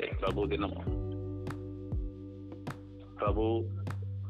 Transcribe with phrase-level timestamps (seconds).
[0.00, 0.80] ప్రభు దినము.
[3.20, 3.40] ప్రభు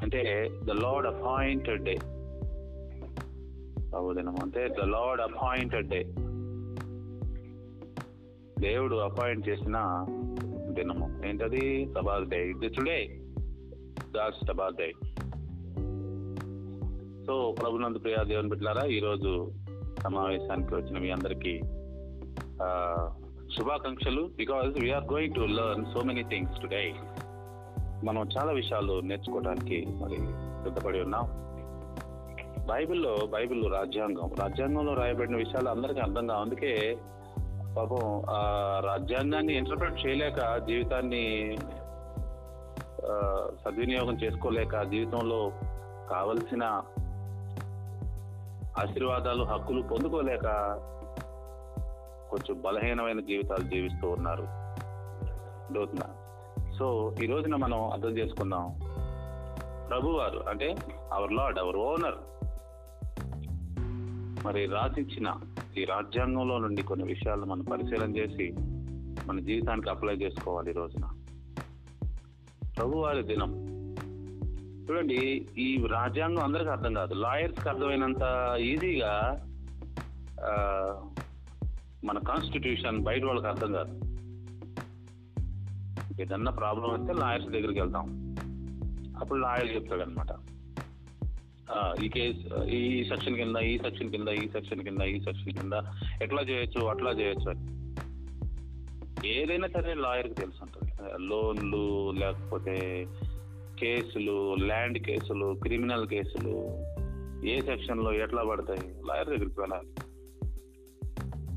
[0.02, 1.94] అంటే ద లార్డ్ అపాయింటెడ్ డే
[3.90, 6.02] ప్రభు దినము అంటే ద లార్డ్ అపాయింటెడ్ డే
[8.60, 10.06] దేవుడు అపాయింట్ చేసిన
[10.68, 11.26] దినము.
[11.26, 11.88] ఏంటది?
[11.98, 13.20] సబాద్ డే ఇది today
[14.14, 14.92] that's Sabbath day
[17.26, 19.52] so ప్రభునందు ప్రియా దేవుని బిడ్డలారా ఈరోజు
[20.00, 21.60] సమావేశానికి వచ్చిన మీ అందరికీ
[23.54, 26.82] శుభాకాంక్షలు because we are going to learn so many things today
[28.04, 30.18] మనం చాలా విషయాలు నేర్చుకోవడానికి మరి
[30.64, 31.26] సిద్ధపడి ఉన్నాం.
[32.66, 36.72] బైబిల్లో బైబిల్ రాజ్యాంగం రాజ్యాంగంలో రాయబడిన విషయాలు అందరికీ అర్థం కావు అందుకే
[37.76, 38.40] పాపం ఆ
[38.84, 41.24] రాజ్యాంగాన్ని ఇంటర్ప్రిట్ చేయలేక జీవితాన్ని
[43.64, 45.40] సద్వినియోగం చేసుకోలేక జీవితంలో
[46.10, 46.64] కావలసిన
[48.78, 50.46] ఆశీర్వాదాలు హక్కులు పొందుకోలేక
[52.30, 54.46] కొంచెం బలహీనమైన జీవితాలు జీవిస్తూ ఉన్నారు.
[55.74, 56.06] డోతున్నా
[56.78, 58.80] సో ఈ రోజున మనం అర్థం చేసుకుందాం.
[59.88, 60.76] ప్రభువారు అంటే
[61.12, 62.14] అవర్ లార్డ్ అవర్ ఓనర్
[64.46, 65.34] మరి రాసిచ్చిన
[65.78, 68.52] ఈ రాజ్యాంగంలో నుండి కొన్ని విషయాలు మనం పరిశీలన చేసి
[69.26, 71.10] మన జీవితానికి అప్లై చేసుకోవాలి ఈ రోజున.
[72.76, 73.68] ప్రభువారి దినం.
[74.90, 77.14] చూడండి ఈ రాజ్యాంగం అందరికీ అర్థం కాదు.
[77.14, 79.44] లాయర్స్కి అర్థమైనంత ఈజీగా
[82.04, 83.94] మన కాన్స్టిట్యూషన్ బయట వాళ్ళకి అర్థం కాదు.
[86.22, 88.06] ఏదన్నా ప్రాబ్లం అయితే లాయర్స్ దగ్గరికి వెళ్తాం.
[89.20, 90.30] అప్పుడు లాయర్ చెప్తాడు అనమాట
[92.04, 95.72] ఈ కేసు ఈ సెక్షన్ కింద ఈ సెక్షన్ కింద ఈ సెక్షన్ కింద ఈ సెక్షన్ కింద
[96.22, 97.62] ఎట్లా చేయొచ్చు అట్లా చేయొచ్చు అని.
[99.28, 100.92] ఏదైనా సరే లాయర్కి తెలుసు ఉంటుంది
[101.28, 103.06] లోన్లు లేకపోతే
[103.78, 106.54] కేసులు ల్యాండ్ కేసులు క్రిమినల్ కేసులు
[107.46, 109.88] ఏ సెక్షన్లో ఎట్లా పడతాయి లాయర్ దగ్గరికి వెళ్ళాలి.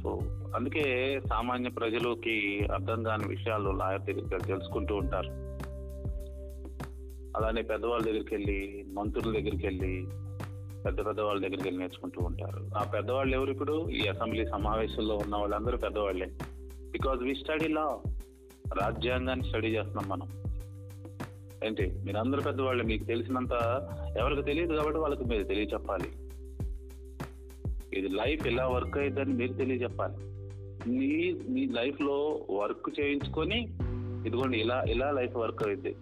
[0.03, 0.19] సో
[0.55, 5.51] అందుకే సామాన్య ప్రజలకి అర్థం కాని విషయాలు లాయర్ దగ్గర తెలుసుకుంటూ ఉంటారు.
[7.38, 10.07] అలానే పెద్దవాళ్ళ దగ్గరికి వెళ్ళి మంత్రుల దగ్గరికి వెళ్ళి
[10.85, 12.69] పెద్ద పెద్ద వాళ్ళ దగ్గరికి వెళ్ళి నేర్చుకుంటూ ఉంటారు.
[12.78, 13.90] ఆ పెద్దవాళ్ళు ఎవరు ఇప్పుడు?
[13.90, 16.25] ఈ అసెంబ్లీ సమావేశంలో ఉన్న వాళ్ళందరూ పెద్దవాళ్ళే.
[16.91, 18.00] Because we study law.
[18.81, 20.28] రాజ్యాంగాన్ని స్టడీ చేస్తున్నాం మనం.
[21.63, 21.91] ఏంటి?
[22.06, 22.84] మీరందరూ పెద్దవాళ్ళు.
[22.84, 23.53] మీకు తెలిసినంత
[24.17, 26.11] ఎవరికి తెలియదు కాబట్టి వాళ్ళకి మీరు తెలియచెప్పాలి.
[27.94, 30.13] ఇది లైఫ్ ఎలా వర్క్ అవుతుందని మీరు తెలియజెప్పాలి.
[30.90, 33.78] మీ మీ లైఫ్లో వర్క్ చేయించుకొని
[34.28, 35.96] ఇదిగోండి ఇలా ఇలా లైఫ్ వర్క్ అవుద్ది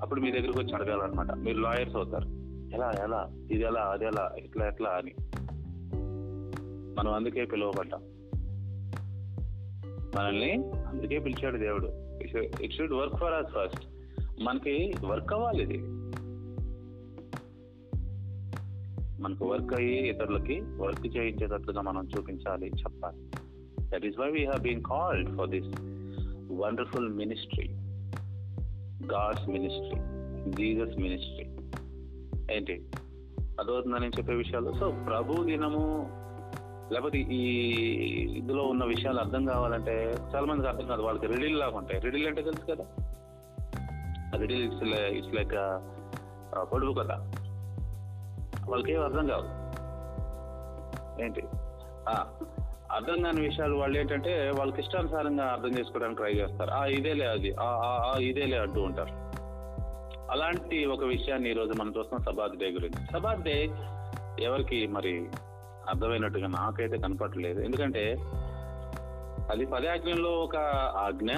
[0.00, 1.32] అప్పుడు మీ దగ్గరికి వచ్చి అడగాలన్నమాట.
[1.32, 2.28] మీరు లాయర్స్ అవుతారు.
[2.74, 5.14] ఎలా ఎలా ఇది ఎలా అది ఎలా ఇట్లా ఎట్లా అని.
[6.98, 8.02] మనం అందుకే పిలువబడ్డాం.
[10.16, 11.88] మనల్ని అందుకే పిలిచాడు దేవుడు.
[12.62, 13.86] It should work for us first
[14.42, 15.78] మనకి వర్క్ అవ్వాలి ఇది.
[19.20, 23.16] మనకు వర్క్ అయ్యి ఇతరులకి వర్క్ చేయించేటట్లుగా మనం చూపించాలి చెప్పాలి.
[23.80, 25.80] That is why we have been called for this
[26.52, 27.68] wonderful ministry
[29.12, 30.00] God's ministry
[30.50, 31.46] Jesus ministry
[32.56, 32.84] ఏంటి?
[33.60, 34.72] అదవుతుందని చెప్పే విషయాలు?
[34.80, 36.10] సో ప్రభు దినము
[36.92, 37.62] లేకపోతే ఈ
[38.38, 41.02] ఇందులో ఉన్న విషయాలు అర్థం కావాలంటే చాలా మందికి అర్థం కాదు.
[41.02, 42.00] వాళ్ళకి రిడిల్ లాగా ఉంటాయి.
[42.00, 42.84] రిడిల్ అంటే తెలుసు కదా?
[44.36, 45.52] రిడిల్ ఇట్స్ ఇట్స్ లైక్
[46.72, 47.32] పొడుపు కదా
[48.70, 49.64] వాళ్ళకి అర్థం కాదు.
[51.22, 51.42] ఏంటి?
[52.08, 52.26] ఆ,
[52.92, 56.70] అర్థం కాని విషయాలు వాళ్ళు ఏంటంటే వాళ్ళకి ఇష్టానుసారంగా అర్థం చేసుకోవడానికి ట్రై చేస్తారు.
[56.70, 57.54] ఆ ఇదేలే అది.
[57.54, 59.24] ఆ, ఆ, ఆ, ఇదేలే అంటూ ఉంటారు.
[60.30, 63.06] అలాంటి ఒక విషయాన్ని ఈరోజు మనం చూస్తున్నాం సబాద్ డే గురించి.
[63.12, 63.68] సబాద్ డే
[64.40, 65.28] ఎవరికి మరి
[65.88, 67.60] అర్థమైనట్టుగా నాకైతే కనపడలేదు.
[67.60, 68.16] ఎందుకంటే
[69.50, 70.56] అది పదాజ్ఞంలో ఒక
[70.96, 71.32] ఆజ్ఞ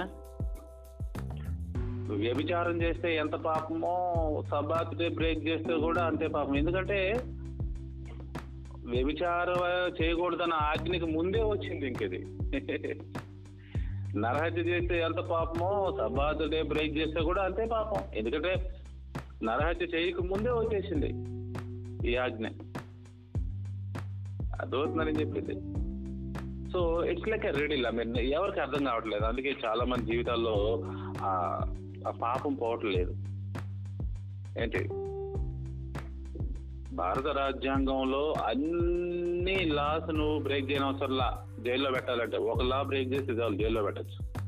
[2.15, 6.57] వ్యభిచారం చేస్తే ఎంత పాపమో సబాత్ డే బ్రేక్ చేస్తే కూడా అంతే పాపం.
[6.57, 7.21] ఎందుకంటే
[8.85, 12.27] వ్యభిచారం చేయకూడదన్న ఆజ్ఞకి ముందే వచ్చింది ఇంకది.
[14.19, 18.03] నరహత్య చేస్తే ఎంత పాపమో సబాత్ డే బ్రేక్ చేస్తే కూడా అంతే పాపం.
[18.15, 18.73] ఎందుకంటే
[19.43, 21.09] నరహత్య చేయక ముందే వచ్చేసింది
[22.11, 22.47] ఈ ఆజ్ఞ.
[24.61, 25.87] అదవుతుందని చెప్పింది
[26.73, 29.25] so it's like ready I mean ఎవరికి అర్థం కావట్లేదు.
[29.25, 30.83] అందుకే చాలా మంది జీవితాల్లో
[32.07, 33.15] ఆ పాపం పాపం పోవట్లేదు
[34.63, 34.89] ఏంటి?
[36.95, 43.83] భారత రాజ్యాంగంలో అన్ని లాస్ నువ్వు బ్రేక్ చేయనవసరంలా జైల్లో పెట్టాలంటే ఒక లా బ్రేక్ చేసి చాలు జైల్లో
[43.83, 44.43] పెట్టచ్చు.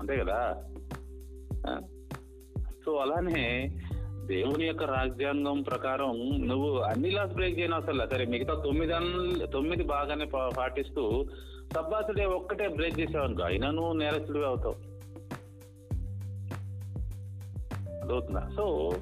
[0.00, 0.64] అంతే కదా?
[2.84, 3.70] సో అలానే
[4.26, 8.92] దేవుని యొక్క రాజ్యాంగం ప్రకారం నువ్వు అన్ని లాస్ బ్రేక్ చేయని సరే మిగతా తొమ్మిది
[9.46, 11.26] తొమ్మిది బాగానే పా- పాటిస్తూ
[11.74, 14.91] సబ్బాసుడే ఒక్కటే బ్రేక్ చేసావు అనుకో అయినా నువ్వు నేరస్తుడివి అవుతావు.
[18.02, 18.92] అర్థవుతుందా సో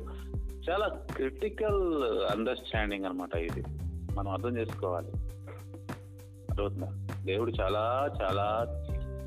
[0.70, 2.04] చాలా క్రిటికల్
[2.36, 3.64] అండర్స్టాండింగ్ అన్నమాట ఇది.
[4.14, 5.08] మనం అర్థం చేసుకోవాలి.
[6.50, 8.66] అర్థవుతుందా దేవుడు చాలా చాలా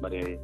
[0.04, 0.38] మరి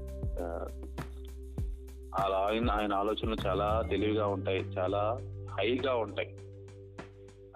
[2.19, 4.59] అలా ఆయన ఆయన ఆలోచనలు చాలా తెలివిగా ఉంటాయి.
[4.59, 5.17] చాలా
[5.51, 6.37] హైగా ఉంటాయి.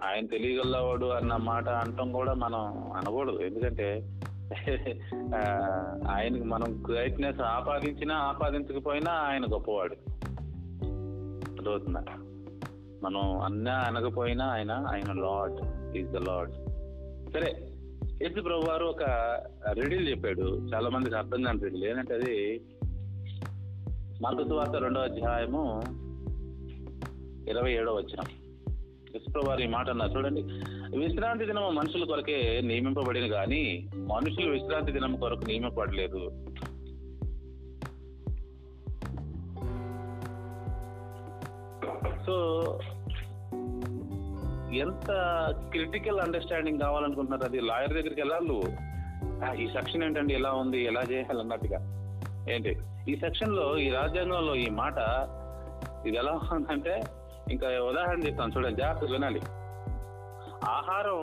[0.04, 3.40] ఆయన తెలియగలవాడు అన్న మాట అనటం కూడా మనం అనకూడదు.
[3.40, 4.10] ఎందుకంటే
[6.12, 9.96] ఆయనకి మనం గ్రైట్నెస్ ఆపాదించినా ఆపాదించకపోయినా ఆయన గొప్పవాడు.
[11.70, 12.04] అర్థమవుతుందా
[13.04, 15.60] మనం అన్నా అనకపోయినా ఆయన ఆయన లార్డ్
[15.98, 16.54] ఈజ్ ద లార్డ్.
[17.34, 17.50] సరే
[18.22, 19.04] యేసు ప్రభు వారు ఒక
[19.72, 20.46] రెడీలు చెప్పాడు.
[20.74, 22.62] చాలా మందికి అర్థం కాని రెడీలు ఏంటంటే అది
[24.22, 25.64] మార్గసు వార్త రెండో అధ్యాయము
[27.50, 28.22] ఇరవై ఏడో వచ్చిన
[29.16, 30.12] యేసుప్రభు వారు ఈ మాట అన్నారు.
[30.12, 30.42] చూడండి
[30.98, 33.64] విశ్రాంతి దినము మనుషుల కొరకే నియమింపబడిన కానీ
[33.96, 36.22] మనుషులు విశ్రాంతి దినం కొరకు నియమింపబడలేదు.
[42.26, 42.36] సో
[44.74, 45.08] ఎంత
[45.72, 47.44] క్రిటికల్ అండర్స్టాండింగ్ కావాలనుకుంటున్నారు?
[47.44, 48.94] అది లాయర్ దగ్గరికి వెళ్ళాలి నువ్వు.
[49.54, 50.34] ఈ సెక్షన్ ఏంటండి?
[50.34, 50.86] ఎలా ఉంది?
[50.86, 51.40] ఎలా చేయాలి?
[51.40, 51.80] అన్నట్టుగా.
[52.54, 52.78] ఏంటి?
[53.10, 54.98] ఈ సెక్షన్లో ఈ రాజ్యాంగంలో ఈ మాట
[56.08, 57.04] ఇది ఎలా ఉందంటే
[57.52, 59.42] ఇంకా ఉదాహరణ చెప్తాను చూడండి జాగ్రత్తగా వినాలి.
[60.66, 61.20] ఆహారం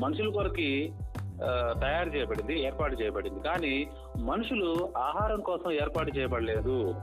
[0.00, 0.92] మనుషుల కొరకి
[1.80, 3.40] తయారు చేయబడింది ఏర్పాటు చేయబడింది.
[3.40, 6.94] కానీ మనుషులు ఆహారం కోసం ఏర్పాటు చేయబడలేదు.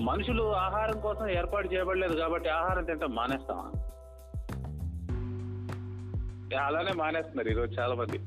[0.00, 3.72] మనుషులు ఆహారం కోసం ఏర్పాటు చేయబడలేదు కాబట్టి ఆహారం తింటాం మానేస్తామా?
[6.64, 8.18] అలానే మానేస్తున్నారు ఈరోజు చాలా మంది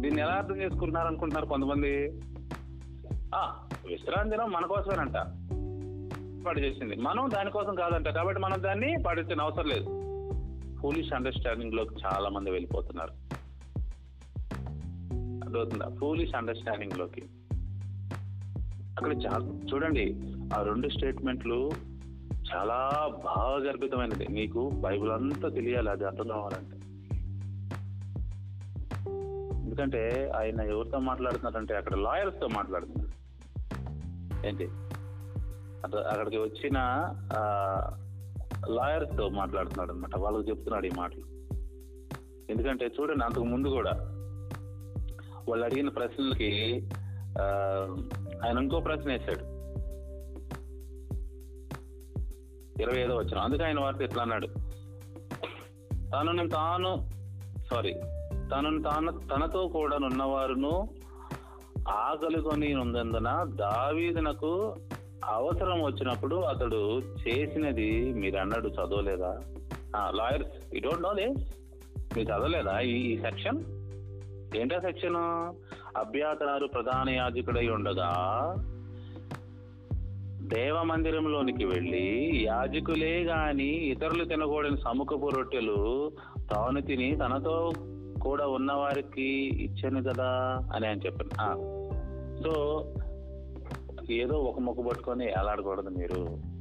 [0.00, 2.20] దీన్ని ఎలా అర్థం చేసుకుంటున్నారు అనుకుంటున్నారు కొంతమంది?
[3.34, 5.16] ఆ, విశ్రాంతి దినం మన కోసమేనంట.
[6.36, 6.96] ఏర్పాటు చేసింది.
[6.96, 9.84] మనం దానికోసం కాదంట కాబట్టి మనం దాన్ని పాటించిన అవసరం లేదు.
[10.80, 13.10] ఫూలిష్ అండర్స్టాండింగ్లోకి చాలా మంది వెళ్ళిపోతున్నారు.
[15.44, 15.88] అర్థమవుతుందా?
[16.00, 17.22] ఫూలిష్ అండర్స్టాండింగ్లోకి.
[18.92, 20.20] అక్కడ చాలా చూడండి
[20.54, 21.70] ఆ రెండు స్టేట్మెంట్లు
[22.54, 22.90] చాలా
[23.24, 26.76] బాగా గర్భితమైనది మీకు బైబిల్ అంతా తెలియాలి అది అర్థం కావాలంటే.
[29.58, 33.12] ఎందుకంటే ఆయన ఎవరితో మాట్లాడుతున్నారంటే అక్కడ లాయర్స్తో మాట్లాడుతున్నారు
[34.46, 34.64] ఏంటి?
[35.84, 36.78] అక్కడ- అక్కడికి వచ్చిన
[38.68, 41.22] లాయర్స్తో మాట్లాడుతున్నాడు అనమాట వాళ్ళకి చెప్తున్నాడు ఈ మాటలు.
[42.50, 43.90] ఎందుకంటే చూడండి అంతకు ముందు కూడా
[45.48, 46.82] వాళ్ళు అడిగిన ప్రశ్నలకి
[48.44, 49.44] ఆయన ఇంకో ప్రశ్న వేశాడు.
[52.82, 54.48] ఇరవై ఐదో వచ్చిన అందుకే ఆయన వార్త ఇట్లా అన్నాడు.
[56.12, 56.92] తనను తాను
[57.70, 57.92] సారీ
[58.52, 60.88] తనను తాను తనతో కూడా ఉన్నవారును
[61.88, 64.76] ఆకలికొని ఉన్నందున దావీదునకు
[65.24, 69.32] అవసరం వచ్చినప్పుడు అతడు చేసినది మీరు అన్నాడు చదవలేదా
[70.10, 71.26] lawyers you don't know they
[72.14, 73.58] మీరు చదవలేదా ఈ ఈ సెక్షన్
[74.56, 75.18] ఏంటా సెక్షన్
[75.96, 78.12] అభ్యాతరారు ప్రధాన యాజకుడై ఉండగా
[80.42, 86.12] దేవ మందిరంలోనికి వెళ్ళి యాజకులే గాని ఇతరులు తినకూడని సముఖపు రొట్టెలు
[86.52, 87.72] తాను తిని తనతో
[88.20, 89.32] కూడా ఉన్న వారికి
[89.64, 91.82] ఇచ్చాను కదా అని ఆయన చెప్పాను
[92.42, 92.84] సో
[94.10, 96.52] ఏదో ఒక మొక్క పట్టుకొని వేలాడకూడదు మీరు.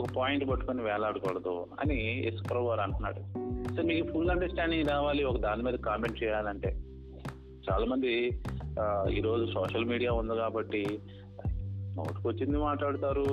[0.00, 3.20] ఒక పాయింట్ పట్టుకొని వేలాడకూడదు అని యశ్వరావు గారు అంటున్నాడు.
[3.74, 6.76] సో మీకు ఫుల్ అండర్స్టాండింగ్ రావాలి ఒక దాని మీద కామెంట్ చేయాలంటే.
[7.70, 8.42] చాలా మంది
[9.10, 10.82] ఈరోజు సోషల్ మీడియా ఉంది కాబట్టి
[12.26, 13.26] వచ్చింది మాట్లాడతారు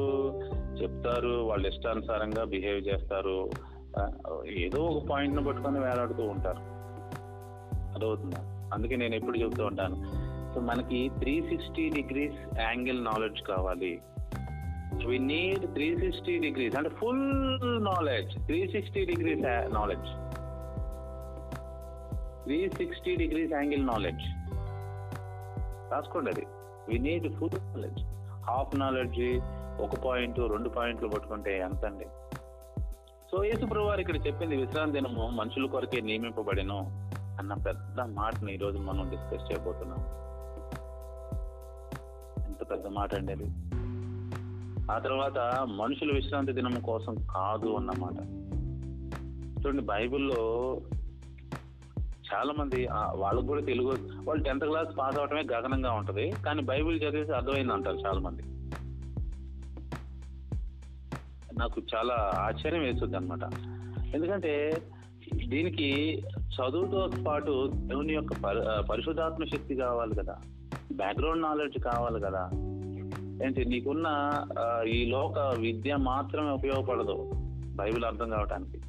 [0.82, 3.52] చెప్తారు వాళ్ళ ఇష్టానుసారంగా బిహేవ్ చేస్తారు.
[4.48, 6.62] ఏదో ఒక పాయింట్ను పట్టుకొని వేలాడుతూ ఉంటారు.
[7.96, 8.42] అదవుతుందా
[8.74, 9.98] అందుకే నేను ఎప్పుడు చెప్తూ ఉంటాను.
[10.54, 13.94] సో మనకి three sixty degrees angle knowledge కావాలి.
[15.08, 17.24] We need three sixty degrees అంటే full
[17.86, 20.10] knowledge three sixty degrees knowledge
[22.44, 24.24] three sixty degrees angle knowledge
[25.94, 26.46] రాసుకోండి అది.
[26.90, 28.04] We need full knowledge
[28.46, 29.42] half knowledge
[29.82, 32.06] ఒక పాయింట్ రెండు పాయింట్లు పట్టుకుంటే ఎంత అండి
[33.32, 36.78] సో యేసుప్రభు వారు ఇక్కడ చెప్పింది విశ్రాంతి దినము మనుషుల కొరకే నియమింపబడిను
[37.40, 40.00] అన్న పెద్ద మాటను ఈ రోజు మనం డిస్కస్ చేయబోతున్నాం.
[42.46, 43.48] ఎంత పెద్ద మాట అండి అది.
[44.92, 48.18] ఆ తర్వాత మనుషుల విశ్రాంతి దినం కోసం కాదు అన్నమాట.
[49.66, 50.82] చూడండి బైబిల్లో
[52.34, 56.32] చాలా మంది వాళ్ళకు కూడా తెలుగు వాళ్ళు టెన్త్ క్లాస్ పాస్ అవటమే గగనంగా ఉంటది.
[56.32, 58.44] కానీ బైబిల్ చదివేసి అర్థమైంది అంటారు చాలా మంది
[61.60, 63.40] నాకు చాలా ఆశ్చర్యం వేస్తుంది అనమాట
[64.16, 64.82] ఎందుకంటే
[65.48, 70.38] దీనికి చదువుతో పాటు దేవుని యొక్క పరి- శక్తి కావాలి కదా.
[70.94, 72.50] బ్యాక్గ్రౌండ్ నాలెడ్జ్ కావాలి కదా.
[73.46, 74.34] ఏంటి నీకున్న
[74.88, 77.32] ఈ లోక విద్య మాత్రమే ఉపయోగపడదు
[77.76, 78.82] బైబిల్ అర్థం కావటానికి.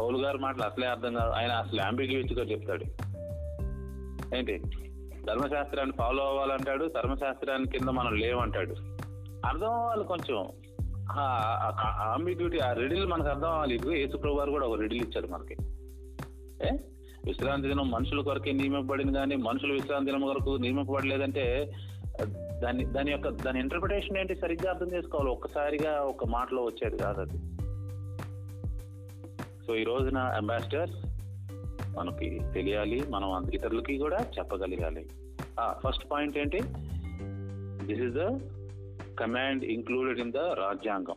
[0.00, 1.30] పౌలు గారి మాటలు అసలే అర్థం కాదు.
[1.30, 2.84] ఆయన అసలు అంబిగ్యూస్గా చెప్తాడు.
[4.36, 4.58] ఏంటి?
[5.26, 8.74] ధర్మశాస్త్రాన్ని ఫాలో అవ్వాలంటాడు ధర్మశాస్త్రాన్ని కింద మనం లేవంటాడు.
[9.46, 10.48] అర్థం అవ్వాలి కొంచెం.
[12.14, 13.74] అంబిగ్యూటీ ఆ రెడిల్ మనకు అర్థం అవ్వాలి.
[13.74, 15.56] ఇది యేసుప్రభు గారు కూడా ఒక రెడిల్ ఇచ్చారు మనకి.
[16.66, 16.78] ఏ?
[17.24, 21.72] విశ్రాంతి దినం మనుషుల కొరకే నియమింపబడింది కానీ మనుషులు విశ్రాంతి దినం వరకు నియమింపబడలేదంటే
[22.62, 24.36] దాని దాని యొక్క దాని ఇంటర్ప్రిటేషన్ ఏంటి?
[24.36, 25.30] సరిగ్గా అర్థం చేసుకోవాలి.
[25.30, 27.59] ఒక్కసారిగా ఒక మాటలో వచ్చేది కాదు అది.
[29.66, 30.94] సో ఈ రోజున అంబాసిడర్స్
[31.98, 35.06] మనకి తెలియాలి మనం అంత- ఇతరులకి కూడా చెప్పగలగాలి.
[35.86, 36.60] ఫస్ట్ పాయింట్ ఏంటి?
[37.86, 38.38] This is the
[39.18, 41.14] command included in the రాజ్యాంగం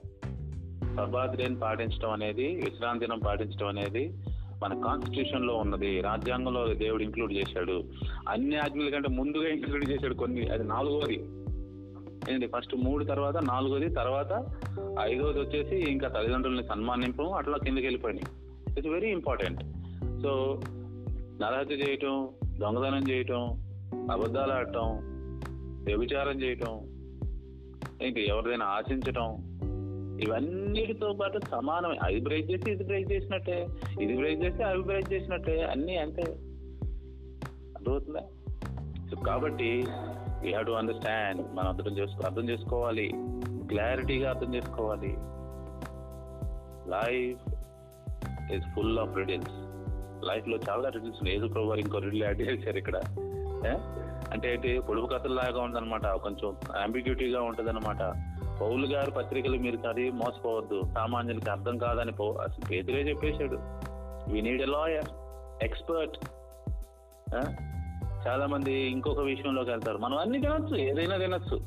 [0.96, 4.14] సబాత్ పాటించడం అనేది విశ్రాంతి దినం పాటించడం అనేది
[4.64, 6.02] మన కాన్స్టిట్యూషన్లో ఉన్నది.
[6.02, 7.84] రాజ్యాంగంలో దేవుడు ఇంక్లూడ్ చేశాడు.
[8.30, 10.50] అన్ని ఆజ్ఞల కంటే ముందుగా ఇంక్లూడ్ చేశాడు కొన్ని.
[10.50, 11.24] అది నాలుగోది.
[12.30, 14.46] ఏంటి ఫస్ట్ మూడు తర్వాత నాలుగోది తర్వాత
[15.02, 18.44] ఐదోది వచ్చేసి ఇంకా తల్లిదండ్రులని సన్మానింపు అట్లా కిందకి వెళ్ళిపోయినాయి.
[18.74, 19.64] ఇట్స్ వెరీ ఇంపార్టెంట్
[20.22, 20.60] సో
[21.42, 23.64] నరహత్య చేయటం దొంగతనం చేయటం
[24.12, 25.14] అబద్ధాలు ఆడటం
[25.84, 26.94] వ్యభిచారం చేయటం
[28.02, 29.54] ఏంటి ఎవరిదైనా ఆశించటం
[30.22, 31.98] ఇవన్నిటితో పాటు సమానమే.
[32.04, 33.68] అది బ్రేక్ చేసి ఇది బ్రేక్ చేసినట్టే
[34.02, 36.22] ఇది బ్రేక్ చేస్తే అవి బ్రేక్ చేసినట్టే అన్నీ అంతే.
[37.78, 38.20] అర్థమవుతుందా?
[39.12, 39.84] సో కాబట్టి
[40.44, 43.14] వీ హ్యావ్ టు అండర్స్టాండ్ మనం అర్థం చేసుకో అర్థం చేసుకోవాలి.
[43.68, 45.18] క్లారిటీగా అర్థం చేసుకోవాలి.
[46.90, 47.42] Life
[48.54, 49.52] is full of riddles
[50.26, 51.38] లైఫ్లో చాలా రిడిల్స్ ఉన్నాయి.
[51.38, 52.98] ఏదో ప్రభు ఇంకో రిడిల్ యాడ్ చేశారు ఇక్కడ.
[54.32, 56.08] అంటే అయితే పొడుపు కథల్లాగా ఉందన్నమాట.
[56.08, 58.02] కొంచెం అంబిగ్యూటీగా ఉంటదన్నమాట.
[58.62, 60.82] పౌలు గారు పత్రికలు మీరు చదివి మోసపోవద్దు.
[60.94, 63.58] సామాన్యులకి అర్థం కాదని పౌ అసలు చెప్పేశాడు.
[64.32, 65.06] We need a lawyer
[65.64, 66.18] expert
[68.28, 69.98] చాలా మంది ఇంకొక విషయంలోకి వెళ్తారు.
[69.98, 71.58] మనం అన్ని తినొచ్చు ఏదైనా తినొచ్చు.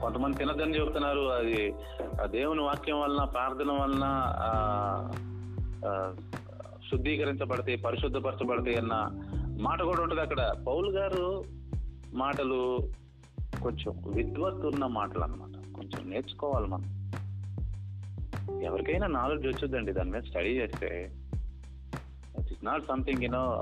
[0.00, 1.74] కొంతమంది తినద్దని చెప్తున్నారు అది
[2.22, 4.06] ఆ దేవుని వాక్యం వలన ప్రార్థన వలన
[6.90, 9.10] శుద్ధీకరించబడతాయి పరిశుద్ధపరచబడతాయి అన్న
[9.60, 10.52] మాట కూడా ఉంటుంది అక్కడ.
[10.66, 11.44] పౌల్ గారు
[12.14, 12.78] మాటలు
[13.62, 15.74] కొంచెం విద్వత్ ఉన్న మాటలు అన్నమాట.
[15.74, 17.04] కొంచెం నేర్చుకోవాలి మనం.
[18.62, 21.12] ఎవరికైనా నాలెడ్జ్ వచ్చిందండి దాని మీద స్టడీ చేస్తే
[22.40, 23.60] it's not something you know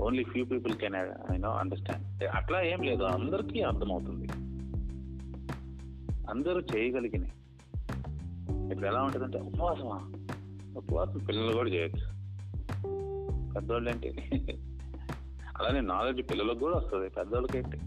[0.00, 3.02] only few people can you know understand అట్లా ఏం లేదు.
[3.02, 4.28] అందరికీ అర్థమవుతుంది.
[6.30, 7.32] అందరూ చేయగలిగినాయి
[8.72, 10.12] ఇప్పుడు ఎలా ఉంటుందంటే ఉపవాసమా?
[10.76, 12.20] ఉపవాసం పిల్లలు కూడా చేయొచ్చు.
[13.54, 14.08] పెద్దోళ్ళు ఏంటి
[15.58, 17.10] అలానే నాలెడ్జ్ పిల్లలకు కూడా వస్తుంది.
[17.10, 17.78] పెద్దోళ్ళకి ఏంటి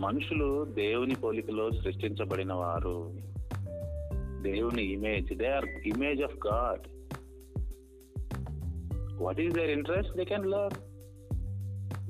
[0.00, 3.18] మనుషులు దేవుని పోలికలో సృష్టించబడిన వారు.
[4.42, 6.80] దేవుని image they are image of God
[9.22, 10.91] what is their interest they can learn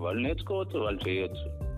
[0.01, 1.73] వాళ్ళు నేర్చుకోవచ్చు వాళ్ళు చేయొచ్చు.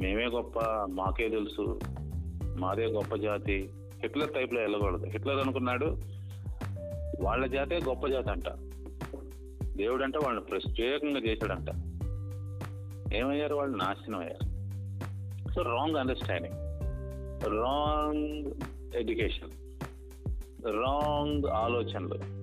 [0.00, 1.80] మేమే గొప్ప మాకే తెలుసు.
[2.58, 3.70] మాదే గొప్ప జాతి.
[4.02, 5.06] హిట్లర్ టైప్లో వెళ్ళకూడదు.
[5.06, 5.96] హిట్లర్ అనుకున్నాడు
[7.20, 8.48] వాళ్ళ జాతే గొప్ప జాతి అంట.
[9.64, 11.68] దేవుడు అంటే వాళ్ళని ప్రత్యేకంగా చేశాడంట.
[13.14, 13.76] ఏమయ్యారు వాళ్ళు?
[13.76, 14.52] నాశనం అయ్యారు.
[15.52, 16.54] So wrong understanding
[17.44, 18.50] wrong
[18.96, 19.50] education
[20.66, 22.41] wrong ఆలోచనలు.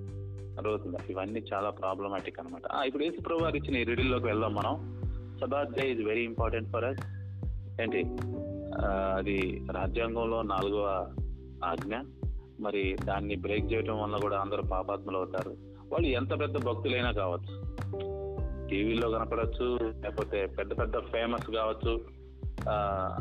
[0.59, 0.97] అర్థమవుతుందా?
[1.09, 4.99] ఇవన్నీ చాలా ప్రాబ్లమాటిక్ అనమాట ఇప్పుడు యేసు ప్రభు గారు ఇచ్చిన ఈ రిడిల్లోకి వెళ్దాం మనం.
[5.41, 6.99] Sabbath day is very important for us
[7.81, 8.03] ఏంటి?
[9.15, 11.11] అది రాజ్యాంగంలో నాలుగవ
[11.65, 11.95] ఆజ్ఞ.
[12.59, 15.49] మరి దాన్ని బ్రేక్ చేయడం వల్ల కూడా అందరూ పాపాత్మలు అవుతారు.
[15.93, 17.69] వాళ్ళు ఎంత పెద్ద భక్తులైనా కావచ్చు.
[18.67, 22.05] టీవీలో కనపడవచ్చు లేకపోతే పెద్ద పెద్ద ఫేమస్ కావచ్చు.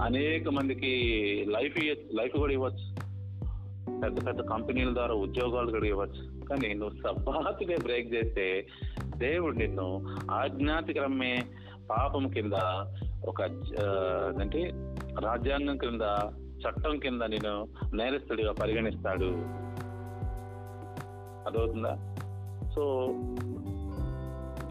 [0.03, 0.93] అనేక మందికి
[1.49, 1.79] లైఫ్
[2.15, 2.99] లైఫ్ కూడా ఇవ్వచ్చు.
[4.01, 6.38] పెద్ద పెద్ద కంపెనీల ద్వారా ఉద్యోగాలు కూడా ఇవ్వచ్చు.
[6.49, 8.67] కానీ నువ్వు సబ్బాతుగా బ్రేక్ చేస్తే
[9.17, 11.43] దేవుడు నిన్ను ఆజ్ఞాతిక్రమే
[11.91, 12.53] పాపం కింద
[13.29, 13.43] ఒక
[14.41, 14.71] అంటే
[15.21, 16.01] రాజ్యాంగం కింద
[16.59, 19.31] చట్టం కింద నేను నేరస్తుడిగా పరిగణిస్తాడు.
[21.49, 22.15] అదవుతుందా
[22.75, 23.09] సో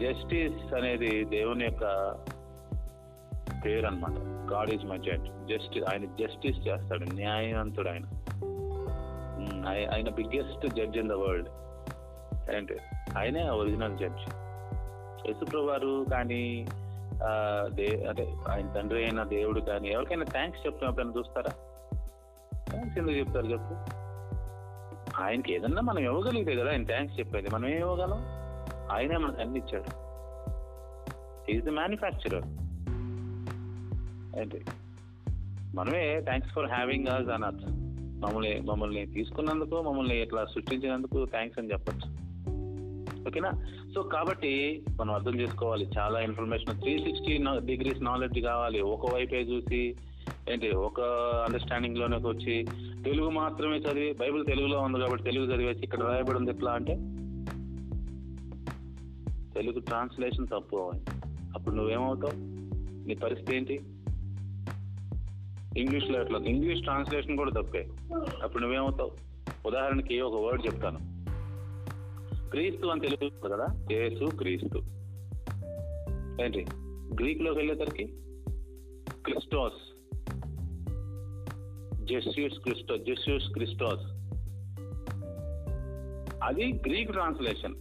[0.02, 2.12] జస్టిస్ అనేది దేవుని యొక్క
[3.64, 4.18] పేరు అనమాట
[4.52, 7.14] God is my judge justice ఆయన జస్టిస్ చేస్తాడు.
[7.14, 8.06] న్యాయవంతుడు ఆయన.
[9.68, 11.48] ఆయన biggest judge in the world
[12.56, 12.76] అంటే
[13.18, 14.24] ఆయనే ఒరిజినల్ జడ్జ్.
[15.30, 16.66] యశుప్రభు వారు కానీ
[17.74, 21.52] దే అంటే ఆయన తండ్రి అయిన దేవుడు కానీ ఎవరికైనా థ్యాంక్స్ చెప్తున్నప్పుడు చూస్తారా?
[22.70, 23.74] థ్యాంక్స్ ఎందుకు చెప్తారు చెప్పు.
[25.22, 27.50] ఆయనకి ఏదన్నా మనం ఇవ్వగలిగితే కదా ఆయన థ్యాంక్స్ చెప్పేది.
[27.54, 28.20] మనం ఏం ఇవ్వగలం?
[28.92, 29.90] ఆయనే మనకు అన్ని ఇచ్చాడు.
[31.50, 32.46] ఈజ్ ద మ్యానుఫ్యాక్చరర్
[34.40, 34.60] ఏంటి
[35.74, 37.68] మనమే థ్యాంక్స్ ఫర్ హ్యావింగ్ అస్ అనొచ్చు
[38.26, 42.17] మమ్మల్ని మమ్మల్ని తీసుకున్నందుకు మమ్మల్ని ఇట్లా సృష్టించినందుకు థ్యాంక్స్ అని చెప్పొచ్చు.
[43.28, 43.52] ఓకేనా?
[43.94, 45.88] సో కాబట్టి మనం అర్థం చేసుకోవాలి.
[45.98, 48.80] చాలా information three sixty degrees knowledge కావాలి.
[48.80, 49.96] ఒక వైపే చూసి
[50.50, 51.00] ఏంటి ఒక
[51.46, 52.66] అండర్స్టాండింగ్లోనే వచ్చి
[53.04, 56.94] తెలుగు మాత్రమే చదివి బైబిల్ తెలుగులో ఉంది కాబట్టి తెలుగు చదివేసి ఇక్కడ రాయబడి ఉంది ఎట్లా అంటే
[59.54, 60.92] తెలుగు ట్రాన్స్లేషన్ తప్పు
[61.54, 62.32] అప్పుడు నువ్వేమవుతావు?
[63.08, 63.80] నీ పరిస్థితి ఏంటి?
[65.80, 67.88] ఇంగ్లీష్లో ఎట్లా ఇంగ్లీష్ ట్రాన్స్లేషన్ కూడా తప్పే.
[68.42, 69.10] అప్పుడు నువ్వేమవుతావు?
[69.66, 71.17] ఉదాహరణకి ఒక వర్డ్ చెప్తాను.
[72.50, 73.66] క్రీస్తు అని తెలుగు కదా?
[73.92, 74.78] యేసు క్రీస్తు.
[76.44, 76.66] ఏంటి?
[77.14, 78.04] గ్రీక్లోకి వెళ్ళేసరికి
[79.24, 79.94] Christos.
[82.04, 84.06] Jesus Christos Jesus Christos.
[86.42, 87.74] అది గ్రీక్ ట్రాన్స్లేషన్.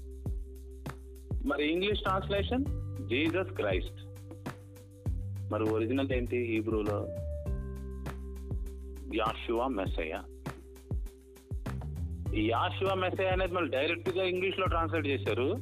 [1.47, 2.65] మరి ఇంగ్లీష్ ట్రాన్స్లేషన్?
[3.07, 4.07] Jesus Christ.
[5.51, 7.07] మరి ఒరిజినల్ ఏంటి హీబ్రూలో?
[9.15, 10.36] యాషువా మెస్సయ్య.
[12.39, 15.55] యాషువా మెసేజ్ అనేది మళ్ళీ డైరెక్ట్గా ఇంగ్లీష్లో ట్రాన్స్లేట్ చేశారు.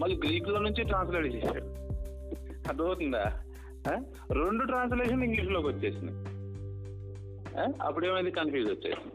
[0.00, 1.64] మళ్ళీ గ్రీక్లో నుంచి ట్రాన్స్లేట్ చేశారు.
[2.68, 3.42] అర్థమవుతుందా?
[4.30, 6.36] రెండు ట్రాన్స్లేషన్ ఇంగ్లీష్లోకి వచ్చేసినాయి.
[7.82, 9.14] అప్పుడు ఏమైంది కన్ఫ్యూజ్ వచ్చేసింది.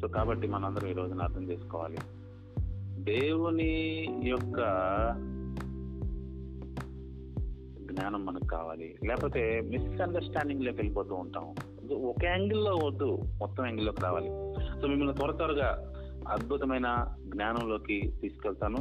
[0.00, 1.96] సో కాబట్టి మనందరం ఈ రోజున అర్థం చేసుకోవాలి.
[3.02, 4.56] దేవుని యొక్క
[7.92, 8.98] జ్ఞానం మనకు కావాలి.
[9.04, 11.54] లేకపోతే మిస్అండర్స్టాండింగ్లోకి వెళ్ళిపోతూ ఉంటాం.
[11.92, 13.18] ఒక యాంగిల్లో వద్దు.
[13.38, 14.47] మొత్తం యాంగిల్లోకి రావాలి.
[14.80, 15.92] సో మిమ్మల్ని త్వర త్వరగా
[16.28, 18.78] అద్భుతమైన జ్ఞానంలోకి తీసుకెళ్తాను.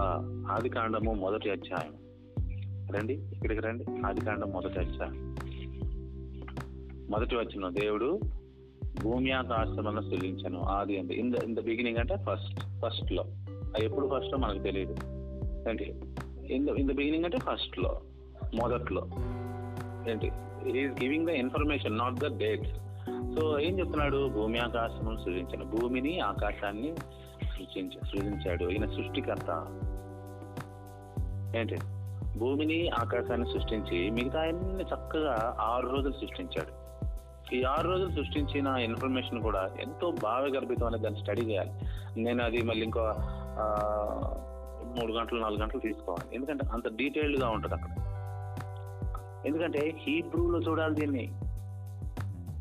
[0.00, 0.04] ఆ,
[0.50, 1.94] ఆది కాండము మొదటి అధ్యాయం.
[2.94, 3.84] రండి ఇక్కడికి రండి.
[4.06, 5.36] ఆది కాండం మొదటి అధ్యాయం.
[7.10, 8.20] మొదటి వచ్చిన దేవుడు
[9.02, 10.60] భూమి ఆకాశములను సృజించను.
[10.60, 13.22] ఆది అంది in the in the beginning అంటే ఫస్ట్ ఫస్ట్లో
[13.76, 14.94] అది ఎప్పుడు ఫస్ట్లో మనకు తెలియదు
[15.70, 15.84] ఏంటి?
[16.54, 18.00] In the in the beginning అంటే ఫస్ట్లో
[18.54, 19.08] మొదట్లో
[20.10, 20.26] ఏంటి?
[20.78, 22.87] Is giving the information not the dates
[23.34, 24.28] so ఏం చెప్తున్నాడు?
[24.28, 26.94] భూమి ఆకాశమును సృజించను భూమిని ఆకాశాన్ని
[27.42, 28.64] సృజించ సృజించాడు.
[28.64, 29.66] ఈయన సృష్టికర్త.
[31.56, 31.76] ఏంటి?
[32.38, 36.88] భూమిని ఆకాశాన్ని సృష్టించి మిగతా అన్ని చక్కగా ఆరు రోజులు సృష్టించాడు.
[37.54, 41.72] ఈ ఆరు రోజులు సృష్టించిన ఇన్ఫర్మేషన్ కూడా ఎంతో భావగర్భితం అనేది దాన్ని స్టడీ చేయాలి.
[42.20, 43.14] నేను అది మళ్ళీ ఇంకో
[45.00, 46.36] మూడు గంటలు నాలుగు గంటలు తీసుకోవాలి.
[46.36, 47.90] ఎందుకంటే అంత డీటెయిల్డ్గా ఉంటుంది అక్కడ.
[49.46, 51.32] ఎందుకంటే హీబ్రూలో చూడాలి దీన్ని.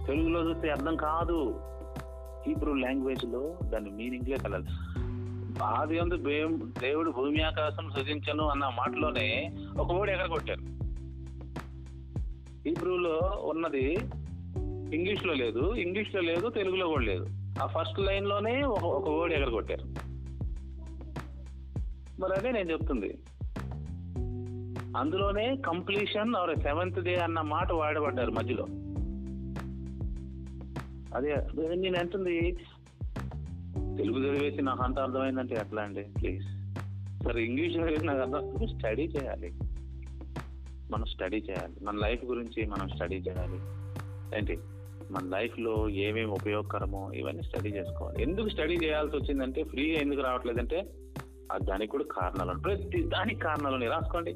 [0.07, 1.59] తెలుగులో చూస్తే అర్థం కాదు.
[2.47, 4.65] హీబ్రూ లాంగ్వేజ్లో దాని మీనింగ్లే కలదు.
[5.63, 6.15] ఆది అందు
[6.79, 10.77] దేవుడు భూమి ఆకాశం సృజించను అన్న మాటలోనే ఒక ఓడి ఎగరగొట్టారు
[12.69, 13.93] హీబ్రూలో ఉన్నది
[14.95, 17.25] ఇంగ్లీష్లో లేదు ఇంగ్లీష్లో లేదు తెలుగులో కూడా లేదు.
[17.63, 19.83] ఆ ఫస్ట్ లైన్లోనే ఒక ఒక వర్డ్ ఎగరగొట్టారు
[22.21, 23.17] మరి అదే నేను చెప్తుంది.
[24.97, 28.65] అందులోనే కంప్లీషన్ ఆర్ సెవెంత్ డే అన్న మాట వాడబడ్డారు మధ్యలో.
[31.15, 31.35] అదే
[31.75, 32.57] నేను అంటుంది
[33.97, 36.03] తెలుగు చదివేసి నాకు అంత అర్థమైందంటే ఎట్లా అండి?
[36.03, 36.45] ప్లీజ్
[37.23, 39.53] సరే ఇంగ్లీష్ చదివేసి నాకు అర్థం స్టడీ చేయాలి.
[40.91, 41.85] మనం స్టడీ చేయాలి.
[41.85, 43.59] మన లైఫ్ గురించి మనం స్టడీ చేయాలి.
[44.37, 44.59] ఏంటి?
[45.11, 48.21] మన లైఫ్లో ఏమేమి ఉపయోగకరమో ఇవన్నీ స్టడీ చేసుకోవాలి.
[48.21, 50.89] ఎందుకు స్టడీ చేయాల్సి వచ్చిందంటే ఫ్రీగా ఎందుకు రావట్లేదంటే
[51.51, 54.33] ఆ దానికి కూడా కారణాలు ప్రతి దానికి కారణాలు రాసుకోండి.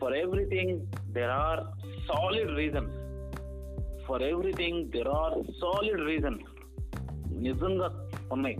[0.00, 1.60] For everything there are
[2.08, 3.03] solid reasons
[4.08, 6.44] for everything there are solid reasons
[7.32, 8.56] నిజంగా ఉన్నాయి.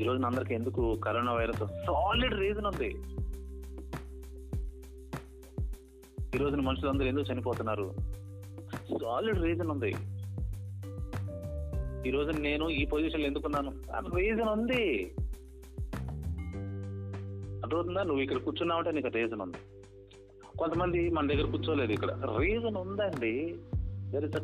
[0.00, 2.88] ఈ రోజున అందరికి ఎందుకు కరోనా వైరస్ సాలిడ్ రీజన్ ఉంది.
[6.34, 7.94] ఈ రోజున మనుషులందరూ ఎందుకు చనిపోతున్నారు?
[9.02, 9.94] సాలిడ్ రీజన్ ఉంది.
[12.08, 13.72] ఈ రోజు నేను ఈ పొజిషన్లో ఎందుకున్నాను?
[14.16, 15.14] రీజన్ ఉంది.
[17.60, 18.02] అర్థమవుతుందా?
[18.02, 19.56] నువ్వు ఇక్కడ కూర్చున్నావు అంటే నీకు రీజన్ ఉంది.
[20.58, 22.10] కొంతమంది మన దగ్గర కూర్చోలేదు ఇక్కడ.
[22.38, 23.58] రీజన్ ఉందండి.
[24.14, 24.42] There is a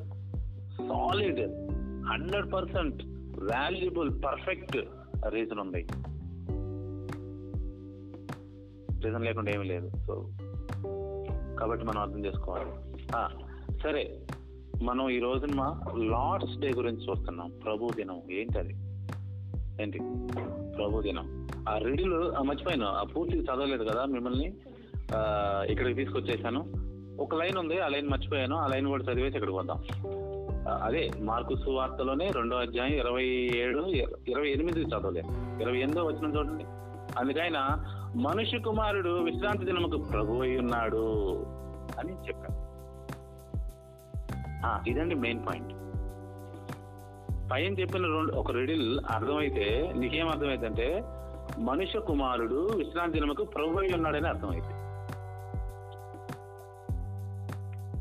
[0.88, 1.40] solid
[2.06, 3.02] hundred percent
[3.42, 4.76] valuable perfect
[5.28, 5.86] reason ఉంది.
[9.06, 9.90] రీజన్ లేకుండా ఏమీ లేదు.
[10.06, 10.30] సో
[11.60, 12.70] కాబట్టి మనం అర్థం చేసుకోవాలి.
[13.82, 14.26] సరే.
[14.82, 17.52] మనం ఈ రోజున మా లార్డ్స్ డే గురించి చూస్తున్నాం.
[17.64, 18.22] ప్రభు దినం.
[18.58, 18.74] అది?
[19.82, 19.98] ఏంటి?
[20.76, 21.48] ప్రభు దినం.
[21.68, 22.10] ఆ రిడిల్
[22.46, 22.86] మర్చిపోయాను.
[22.86, 24.54] ఆ పూర్తిగా చదవలేదు కదా మిమ్మల్ని.
[25.72, 26.89] ఇక్కడికి తీసుకొచ్చేసాను.
[27.20, 28.56] ఒక లైన్ ఉంది ఆ లైన్ మర్చిపోయాను.
[28.56, 29.84] ఆ లైన్ కూడా చదివేసి ఇక్కడికి వద్దాం
[30.82, 33.24] అదే మార్కు సువార్తలోనే రెండో అధ్యాయం ఇరవై
[33.56, 33.78] ఏడు
[34.28, 36.64] ఇరవై ఎనిమిది చదవలేదు ఇరవై ఎనిమిదో వచ్చిన చూడండి.
[37.18, 37.62] అందుకైనా
[38.16, 41.04] మనుష్య కుమారుడు విశ్రాంతి దినముకు ప్రభు అయి ఉన్నాడు
[41.98, 42.70] అని చెప్పారు.
[44.66, 45.72] ఆ, ఇదండి మెయిన్ పాయింట్
[47.52, 51.02] పైన చెప్పిన రెండు ఒక రిడిల్ అర్థమైతే నీకేం అర్థమైందంటే
[51.58, 54.79] మనుష్య కుమారుడు విశ్రాంతి దినముకు ప్రభు అయి ఉన్నాడని అర్థమైంది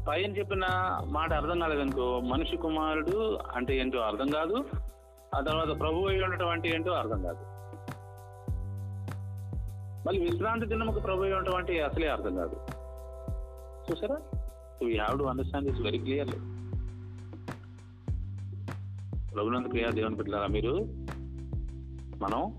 [0.10, 0.66] పైన చెప్పిన
[1.06, 4.66] మాట అర్థం కాలేదనుకో మనిషి కుమారుడు అంటే ఏంటో అర్థం కాదు.
[5.36, 7.44] ఆ తర్వాత ప్రభు అయి ఉండటం అంటే ఏంటో అర్థం కాదు.
[10.08, 12.58] మళ్ళీ విశ్రాంతి దినముకు ప్రభు అయి ఉండటం అంటే అసలే అర్థం కాదు.
[13.92, 14.18] చూసారా?
[14.86, 16.38] We have to understand this very clearly
[19.38, 20.74] రఘునంద ప్రియా దేవుని పెట్టారా మీరు
[22.24, 22.58] మనం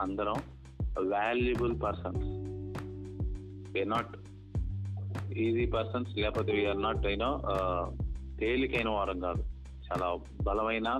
[0.00, 0.34] అందరం
[1.10, 2.24] valuable persons
[3.72, 4.15] we not
[5.36, 7.40] easy persons లేకపోతే వీఆర్ నాట్ అయినా
[8.40, 9.44] తేలికైన వారం కాదు.
[9.72, 10.98] చాలా బలమైన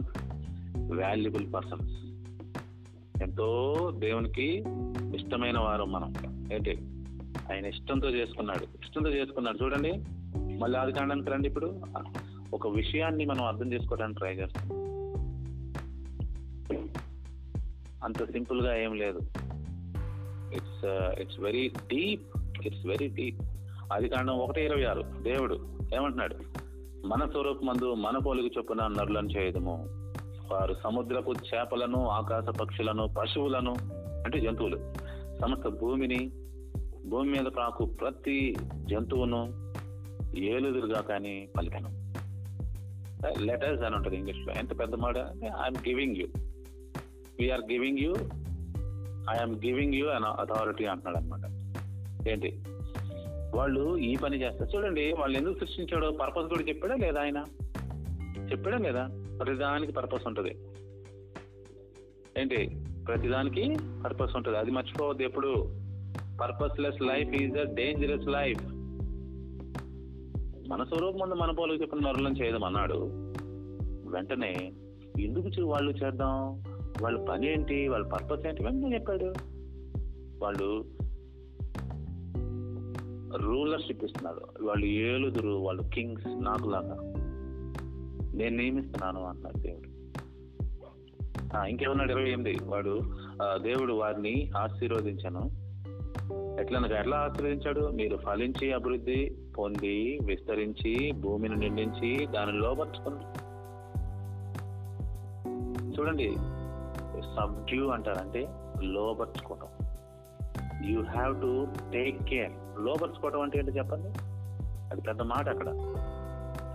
[0.79, 2.07] వాల్యుబుల్ పర్సన్స్
[3.22, 4.64] ఎంతో దేవునికి
[5.14, 6.14] ఇష్టమైన వారు మనం.
[6.52, 6.79] ఏంటి?
[7.52, 8.62] ఆయన ఇష్టంతో చేసుకున్నాడు.
[8.62, 9.64] ఇష్టంతో చేసుకున్నాడు.
[9.64, 9.92] చూడండి.
[10.59, 11.81] మళ్ళీ ఆది కాండానికి రండి ఇప్పుడు.
[12.52, 14.70] ఒక విషయాన్ని మనం అర్థం చేసుకోవడానికి ట్రై చేస్తాం.
[18.05, 19.20] అంత సింపుల్గా ఏం లేదు.
[20.55, 20.85] It's
[21.20, 22.22] it's very deep
[22.66, 23.40] it's very deep
[23.92, 25.03] అది కాండం ఒకటి ఇరవై ఆరు.
[25.03, 25.55] దేవుడు
[25.94, 26.37] ఏమంటున్నాడు?
[27.07, 29.88] మన స్వరూపమందు మన పోలికి చొప్పున నరులను చేయదము.
[30.53, 33.75] వారు సముద్రపు చేపలను ఆకాశ పక్షులను పశువులను
[34.25, 34.77] అంటే జంతువులు
[35.40, 36.31] సమస్త భూమిని
[37.07, 39.72] భూమి మీద పాకు ప్రతి జంతువును
[40.38, 41.88] ఏలుదురుగా కానీ పలికను.
[43.38, 44.55] లెటర్స్ అని ఉంటుంది ఇంగ్లీష్లో.
[44.55, 45.18] ఎంత పెద్ద మాట?
[45.18, 46.27] అంటే I'm giving you
[47.40, 48.14] we are giving you
[49.31, 51.51] I'm giving you an authority అంటున్నాడు అనమాట
[52.29, 52.62] ఏంటి?
[53.54, 54.76] వాళ్ళు ఈ పని చేస్తారు.
[54.76, 57.44] చూడండి వాళ్ళు ఎందుకు సృష్టించాడో పర్పస్ కూడా చెప్పాడా లేదా ఆయన?
[58.52, 59.09] చెప్పాడా లేదా?
[59.38, 60.56] ప్రతిదానికి పర్పస్ ఉంటుంది.
[62.40, 62.85] ఏంటి?
[63.06, 64.59] ప్రతిదానికి పర్పస్ ఉంటుంది.
[64.59, 65.54] అది మర్చిపోవద్దు ఎప్పుడు.
[66.40, 68.64] Purposeless life is a dangerous life
[70.70, 73.09] మన స్వరూపం ముందు మన పోలకు చెప్పిన నరులను చేయడం అన్నాడు
[74.11, 74.72] వెంటనే
[75.20, 76.62] ఎందుకు వాళ్ళు చేద్దాం?
[77.02, 77.88] వాళ్ళ పని ఏంటి?
[77.88, 78.64] వాళ్ళ పర్పస్ ఏంటి?
[78.64, 79.35] వెంటనే చెప్పాడు.
[80.42, 80.85] వాళ్ళు
[83.37, 84.66] రూలర్షిప్ ఇస్తున్నారు.
[84.66, 86.96] వాళ్ళు ఏలుదురు వాళ్ళు కింగ్స్ నాకు లాగా
[88.35, 89.96] నేను నియమిస్తున్నాను అన్నాడు దేవుడు.
[91.68, 92.12] ఇంకేమన్నాడు?
[92.12, 92.64] ఇరవై ఎనిమిది.
[92.64, 93.01] వాడు
[93.62, 95.66] దేవుడు వారిని ఆశీర్వదించాను.
[96.61, 97.81] ఎట్లనగా ఎట్లా ఆశీర్వదించాడు?
[97.81, 103.16] మీరు ఫలించి అభివృద్ధి పొంది విస్తరించి భూమిని నిండించి దానిని లోపరుచుకుని
[105.99, 106.35] చూడండి
[107.37, 108.49] సబ్డ్యూ అంటారంటే
[108.83, 109.87] లోపరుచుకోవటం
[110.88, 114.08] you have to take care లోపరుచుకోవటం అంటే ఏంటో చెప్పండి?
[114.92, 115.68] అది పెద్ద మాట అక్కడ.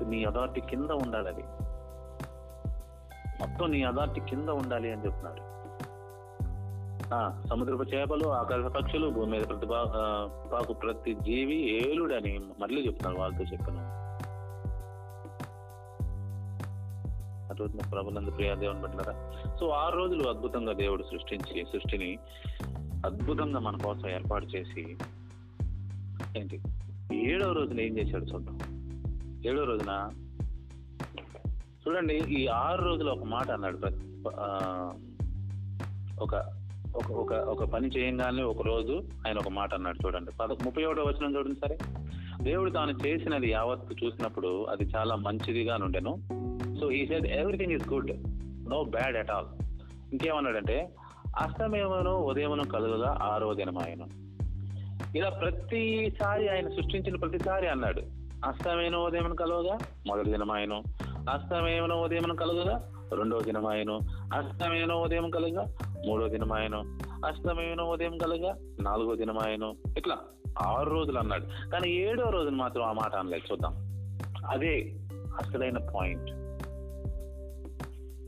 [0.08, 1.42] నీ అథారిటీ కింద ఉండాలి అది.
[3.40, 5.52] మొత్తం నీ అథారిటీ కింద ఉండాలి అని చెప్తున్నాడు
[7.14, 9.66] ఆ, సముద్రపు చేపలు ఆకాశ పక్షులు భూమి మీద ప్రతి
[10.52, 14.02] పాకు ప్రతి జీవి ఏలుడని మళ్ళీ చెప్తున్నాడు వాళ్ళతో చెప్పను.
[17.52, 19.04] అటువంటి ప్రభునందు ప్రియా దేవుని
[19.60, 22.18] సో ఆరు రోజులు అద్భుతంగా దేవుడు సృష్టించి సృష్టిని
[23.06, 24.98] అద్భుతంగా మన కోసం ఏర్పాటు చేసి
[26.38, 26.62] ఏంటి?
[27.14, 28.60] ఏడవ రోజున ఏం చేశాడు చూద్దాం.
[29.46, 30.10] ఏడవ రోజున?
[31.88, 33.78] చూడండి ఈ ఆరు రోజులు ఒక మాట అన్నాడు
[36.22, 36.34] ఒక
[37.00, 40.32] ఒక ఒక ఒక పని చేయంగానే ఒక రోజు ఆయన ఒక మాట అన్నాడు చూడండి.
[40.32, 41.78] పద ముప్పై ఒకటో వచ్చిన చూడండి సరే.
[42.42, 46.22] దేవుడు తాను చేసినది యావత్తు చూసినప్పుడు అది చాలా మంచిదిగా నుండెను.
[46.80, 48.12] So he said everything is good
[48.70, 49.46] no bad at all
[50.12, 50.90] ఇంకేమన్నాడంటే
[51.38, 54.08] అస్తమేమను ఉదయమును కలుగుగా ఆరో దినమాయను.
[55.16, 58.02] ఇలా ప్రతిసారి ఆయన సృష్టించిన ప్రతిసారి అన్నాడు.
[58.46, 60.74] అస్తమైన ఉదయం కలుగుగా మొదటి దినం ఆయన
[61.30, 63.92] అస్తమైన ఉదయం కలుగుగా రెండవ దినం ఆయన
[64.34, 65.66] అస్తమైన ఉదయం కలుగా
[66.08, 66.76] మూడో దినం ఆయన
[67.26, 70.18] అస్తమైన ఉదయం కలుగా నాలుగో దినం ఆయన ఇట్లా
[70.68, 71.70] ఆరు రోజులు అన్నాడు.
[71.70, 73.52] కానీ ఏడో రోజున మాత్రం ఆ మాట అనలేదు.
[73.52, 73.74] చూద్దాం.
[74.50, 74.94] అదే
[75.40, 76.32] అసలైన పాయింట్.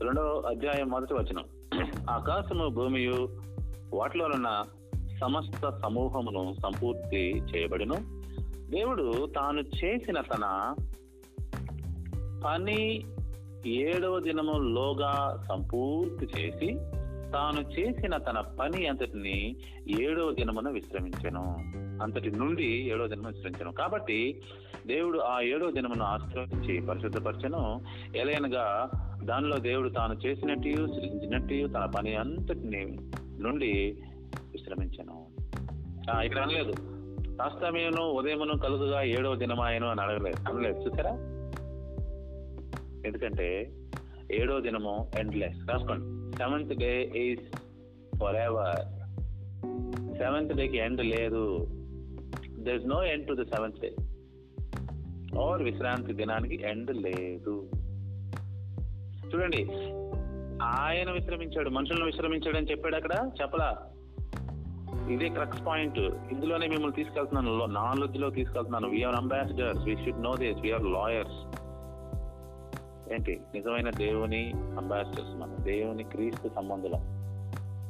[0.04, 1.44] రెండో అధ్యాయం మొదటి వచనం.
[2.10, 3.28] ఆకాశము భూమియు
[3.94, 4.64] వాటిలోనున్న
[5.24, 7.94] సమస్త సమూహమును సంపూర్తి చేయబడిను.
[8.70, 10.74] దేవుడు తాను చేసిన తన
[12.44, 13.04] పని
[13.66, 16.74] ఏడవ దినములోగా సంపూర్తి చేసి
[17.32, 19.56] తాను చేసిన తన పని అంతటిని
[20.00, 21.56] ఏడవ దినమున విశ్రమించెను.
[22.02, 23.72] అంతటి నుండి ఏడవ దినము విశ్రమించను.
[23.72, 24.42] కాబట్టి
[24.86, 27.80] దేవుడు ఆ ఏడవ దినమును ఆశ్రయించి పరిశుద్ధపరచను.
[28.16, 28.90] ఎలయనగా
[29.24, 32.98] దానిలో దేవుడు తాను చేసినట్టు సృజించినట్టు తన పని అంతటిని
[33.42, 33.98] నుండి
[34.40, 35.26] విశ్రమించను
[36.22, 36.72] ఇక్కడ అనలేదు.
[37.42, 40.50] అస్తమయను ఉదయమును కలుగుగా ఏడవ దినమాయను అని అడగలేదు.
[40.50, 40.78] అనలేదు.
[40.78, 41.10] చూసారా?
[43.06, 43.72] ఎందుకంటే
[44.32, 46.36] ఏడో దినము ఎండ్లెస్ రాసుకోండి.
[46.36, 47.56] Seventh day is
[48.36, 49.04] forever
[50.18, 51.66] seventh డేకి ఎండ్ లేదు.
[52.58, 53.94] There is no end to the seventh day
[55.40, 57.70] or విశ్రాంతి దినానికి ఎండ్ లేదు.
[59.34, 59.64] చూడండి.
[60.62, 63.30] ఆయన విశ్రమించాడు మనుషులను విశ్రమించాడు అని చెప్పాడు అక్కడ?
[63.42, 63.90] చెప్పలా?
[65.10, 67.66] ఇదే క్రక్స్ పాయింట్ ఇందులోనే మిమ్మల్ని తీసుకెళ్తున్నాను.
[67.66, 68.88] నాలెడ్జ్లో తీసుకెళ్తున్నాను.
[68.88, 71.64] We are ambassadors we should know this we are lawyers
[73.12, 73.40] ఏంటి?
[73.54, 75.56] నిజమైన దేవుని అంబాసిడర్స్ మనం.
[75.60, 77.00] దేవుని క్రీస్తు సంబంధులం.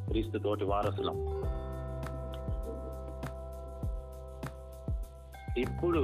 [0.09, 1.27] క్రీస్తు తోటి వారసులం.
[5.59, 5.99] ఇప్పుడు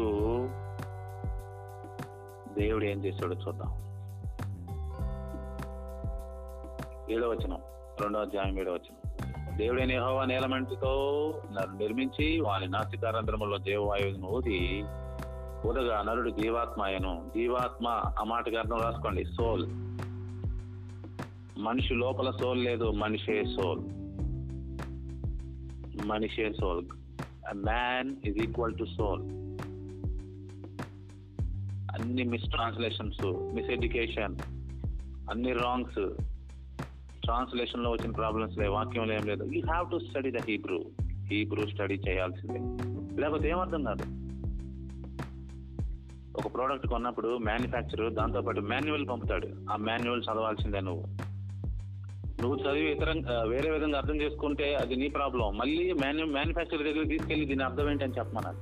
[2.60, 3.80] దేవుడు ఏం చేశాడో చూద్దాం.
[7.10, 7.60] ఏడవచనం
[8.00, 8.78] రెండవ రెండో అధ్యాయం ఏడో
[9.56, 10.92] దేవుడైన యెహోవా నేలమంటితో
[11.52, 14.84] నన్ను నిర్మించి వాని నాస్తికారంధ్రములో జీవవాయువును ఊది.
[15.66, 19.24] ఊదగా నరుడు జీవాత్మయను జీవాత్మ ఆ మాటకి రాసుకోండి.
[19.24, 19.66] సోల్.
[21.60, 23.80] మనిషి లోపల సోల్ లేదు మనిషే సోల్.
[26.06, 26.84] మనిషే soul.
[27.54, 29.22] Man is equal to soul
[31.90, 34.38] అన్ని మిస్ ట్రాన్స్లేషన్స్ మిస్ ఎడ్యుకేషన్
[35.30, 36.22] అన్ని రాంగ్స్
[37.30, 39.44] ట్రాన్స్లేషన్లో వచ్చిన ప్రాబ్లమ్స్ లేవు వాక్యంలో ఏం లేదు.
[39.44, 40.80] You have to study the Hebrew
[41.26, 42.60] Hebrew study చేయాల్సిందే.
[43.20, 44.04] లేకపోతే ఏమర్థం కాదు?
[46.38, 49.48] ఒక ప్రోడక్ట్ కొన్నప్పుడు మ్యానుఫ్యాక్చర్ దాంతో పాటు మాన్యువల్ పంపుతాడు.
[49.70, 51.04] ఆ మాన్యువల్ చదవాల్సిందే నువ్వు.
[52.42, 53.10] నువ్వు చదివి ఇతర
[53.48, 58.12] వేరే విధంగా అర్థం చేసుకుంటే అది నీ ప్రాబ్లం మళ్ళీ మాన్యు మ్యానుఫ్యాక్చర్ దగ్గర తీసుకెళ్ళి దీని అర్థం ఏంటని
[58.18, 58.58] చెప్పమన్నారు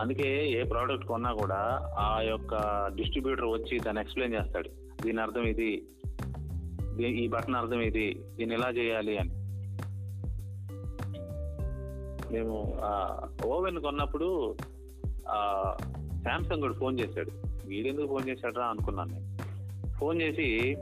[0.00, 1.60] అందుకే ఏ ప్రోడక్ట్ కొన్నా కూడా
[1.98, 2.54] ఆ యొక్క
[2.96, 4.70] డిస్ట్రిబ్యూటర్ వచ్చి దాన్ని ఎక్స్ప్లెయిన్ చేస్తాడు.
[5.02, 5.82] దీని అర్థం ఇది.
[7.08, 9.30] ఈ బటన్ అర్థం ఇది దీన్ని ఎలా చేయాలి అని.
[12.32, 12.76] మేము
[13.44, 14.56] ఓవెన్ కొన్నప్పుడు
[16.24, 17.30] శాంసంగ్ కూడా ఫోన్ చేశాడు.
[17.66, 19.26] వీడెందుకు ఫోన్ చేశాడ్రా అనుకున్నాను నేను.
[19.98, 20.76] ఫోన్ చేసి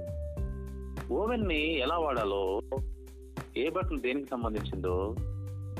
[1.12, 2.61] ఓవెన్ని ఎలా వాడాలో
[3.57, 5.14] ఏ బటన్ దేనికి సంబంధించిందో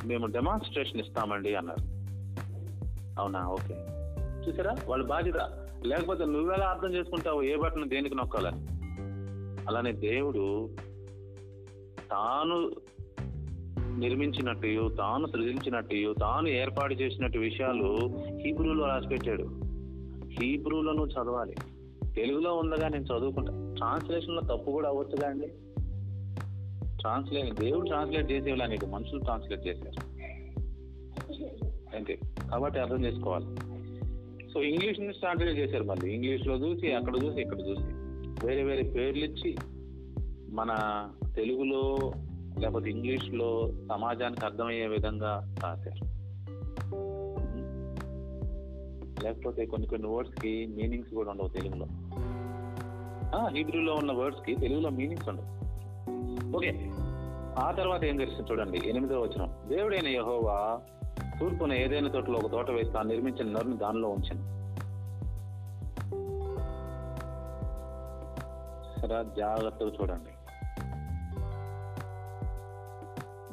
[0.05, 1.99] మేము డెమాన్స్ట్రేషన్ ఇస్తామండి అన్నారు.
[3.21, 3.49] అవునా?
[3.49, 3.75] ఓకే.
[4.49, 4.77] చూసారా?
[4.87, 5.67] వాళ్ళ బాధ్యత.
[5.87, 8.78] లేకపోతే నువ్వెలా అర్థం చేసుకుంటావు ఏ బటన్ దేనికి నొక్కాలని?
[9.69, 10.75] అలానే దేవుడు
[12.11, 12.71] తాను
[13.99, 19.43] నిర్మించినట్టు తాను సృజించినట్టు తాను ఏర్పాటు చేసినట్టు విషయాలు హీబ్రూలో రాసిపెట్టాడు.
[20.41, 21.55] హీబ్రూలో నువ్వు చదవాలి.
[22.15, 23.75] తెలుగులో ఉందగా నేను చదువుకుంటా.
[23.77, 25.47] ట్రాన్స్లేషన్లో తప్పు కూడా అవ్వచ్చుగా అండి?
[26.99, 30.19] ట్రాన్స్లేషన్ దేవుడు ట్రాన్స్లేట్ చేసేలా నీకు మనుషులు ట్రాన్స్లేట్ చేశారు
[31.97, 32.19] అంతే.
[32.51, 33.57] కాబట్టి అర్థం చేసుకోవాలి.
[34.53, 36.15] సో ఇంగ్లీష్ నుంచి ట్రాన్స్లేట్ చేశారు మళ్ళీ.
[36.15, 37.98] ఇంగ్లీష్లో చూసి అక్కడ చూసి ఇక్కడ చూసి.
[38.45, 39.57] వేరే వేరే పేర్లు ఇచ్చి
[40.51, 40.77] మన
[41.37, 42.13] తెలుగులో
[42.59, 46.19] లేకపోతే ఇంగ్లీష్లో సమాజానికి అర్థమయ్యే విధంగా రాశారు.
[49.25, 51.87] లేకపోతే కొన్ని కొన్ని వర్డ్స్కి మీనింగ్స్ కూడా ఉండవు తెలుగులో.
[53.55, 55.59] హీబ్రూలో ఉన్న వర్డ్స్కి తెలుగులో మీనింగ్స్ ఉండవు.
[56.57, 56.91] ఓకే
[57.59, 58.81] ఆ తర్వాత ఏం తెలుసు చూడండి.
[58.87, 60.81] ఎనిమిదో వచ్చిన దేవుడైన యహోవా
[61.41, 64.58] తూర్పున ఏదైనా తోటలో ఒక తోట వేసి తాను నిర్మించిన నరుని దానిలో ఉంచాను.
[68.99, 70.31] సరే జాగ్రత్తగా చూడండి.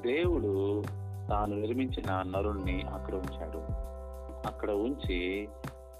[0.08, 0.84] దేవుడు
[1.30, 3.58] తాను నిర్మించిన నరుణ్ణి అక్కడ ఉంచాడు.
[4.48, 5.50] అక్కడ ఉంచి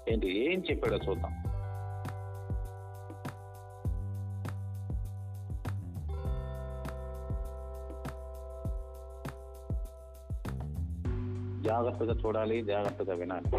[0.08, 1.42] ఏంటి ఏం చెప్పాడో చూద్దాం.
[11.62, 13.56] జాగ్రత్తగా చూడాలి జాగ్రత్తగా వినాలి.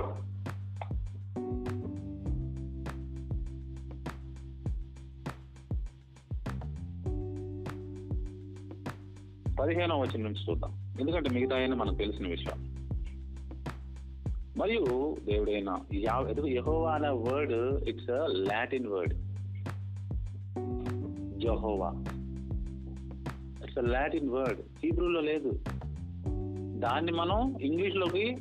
[9.68, 10.96] పదిహేనవ వచ్చిన నుంచి చూద్దాం.
[11.00, 12.76] ఎందుకంటే మిగతా అయినా మనకు తెలిసిన విషయం.
[14.58, 15.78] మరియు దేవుడైన
[16.48, 19.14] యహోవా అనే word it's Latin word
[21.40, 21.94] Jehovah
[23.64, 25.52] it's Latin word హీబ్రూలో లేదు.
[26.80, 28.38] దాన్ని మనం ఇంగ్లీష్లోకి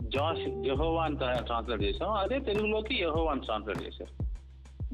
[0.00, 4.24] జాష్ యహోవా అని ట్రాన్స్లేట్ చేసాం అదే తెలుగులోకి యహోవా అని ట్రాన్స్లేట్ చేశారు.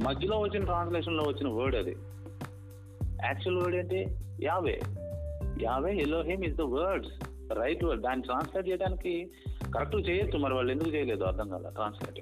[0.00, 1.96] మధ్యలో వచ్చిన ట్రాన్స్లేషన్లో వచ్చిన వర్డ్ అది.
[3.24, 4.21] యాక్చువల్ వర్డ్ ఏంటి?
[4.42, 4.80] Yahweh.
[5.62, 7.12] Yahweh Elohim is the words
[7.52, 9.30] right word దాన్ని ట్రాన్స్లేట్ చేయడానికి
[9.74, 10.72] కరెక్ట్ చేయొచ్చు మరి వాళ్ళు.
[10.72, 11.24] ఎందుకు చేయలేదు?
[11.24, 12.20] అర్థం కదా ట్రాన్స్లేట్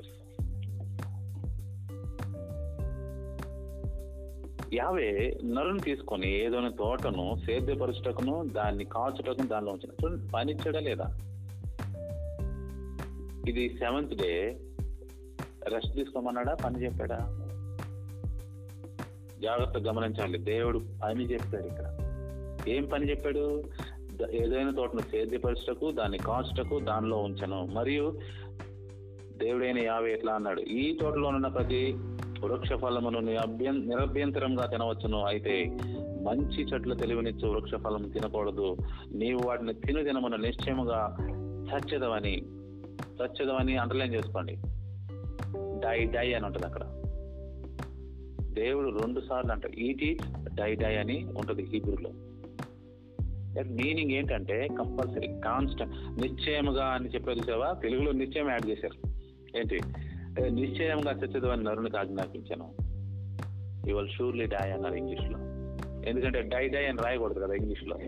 [4.74, 9.90] యావే నరుని తీసుకొని ఏదైనా తోటను సేద్యపరచుటకును దాన్ని కాల్చుటకును దానిలో ఉంచిన.
[10.68, 11.18] చూడండి లేదా?
[13.48, 14.58] ఇది సెవెంత్ డే
[15.68, 16.54] రెస్ట్ తీసుకోమన్నాడా?
[16.54, 17.18] పని చెప్పాడా?
[19.42, 20.38] జాగ్రత్త గమనించాలి.
[20.38, 21.99] దేవుడు పని చెప్పాడు ఇక్కడ.
[22.68, 23.64] ఏం పని చెప్పాడు?
[24.32, 27.68] ఏదైనా తోటను సేద్యపరచుటకు దాన్ని కాచుటకు దానిలో ఉంచను.
[27.72, 28.18] మరియు
[29.36, 30.60] దేవుడైన యావే ఎట్లా అన్నాడు?
[30.60, 31.94] ఈ తోటలో ఉన్న ప్రతి
[32.40, 33.18] వృక్ష ఫలమును
[33.70, 35.24] నిరభ్యంతరంగా తినవచ్చును.
[35.24, 35.78] అయితే
[36.22, 38.76] మంచి చెట్లు తెలివినిచ్చు వృక్ష ఫలం తినకూడదు.
[39.12, 41.16] నీవు వాటిని తిను తినమున నిశ్చయముగా
[41.70, 42.38] చచ్చదవని
[42.98, 44.56] చచ్చదవని అండర్లైన్ చేసుకోండి.
[45.80, 46.82] డై డై అని ఉంటుంది అక్కడ.
[48.42, 50.22] దేవుడు రెండు సార్లు అంటాడు ఈట్ ఈట్
[50.54, 52.10] డై డై అని ఉంటుంది హీబ్రూలో.
[53.58, 59.08] మీనింగ్ ఏంటంటే కంపల్సరీ కాన్స్టెంట్ నిశ్చయముగా అని చెప్పేది సేవా తెలుగులో నిశ్చయం యాడ్ చేశారు.
[59.56, 59.80] ఏంటి?
[60.50, 62.74] నిశ్చయంగా చచ్చదు అని నరునికి ఆజ్ఞాపించాను.
[63.88, 65.38] యూ విల్ షూర్లీ డై అన్నారు ఇంగ్లీష్లో.
[66.10, 67.98] ఎందుకంటే డై డై అని రాయకూడదు కదా ఇంగ్లీష్లో.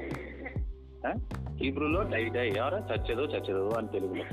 [1.52, 2.78] హీబ్రూలో డై డై ఎవరా?
[2.78, 4.24] చచ్చదు చచ్చదు అని తెలుగులో.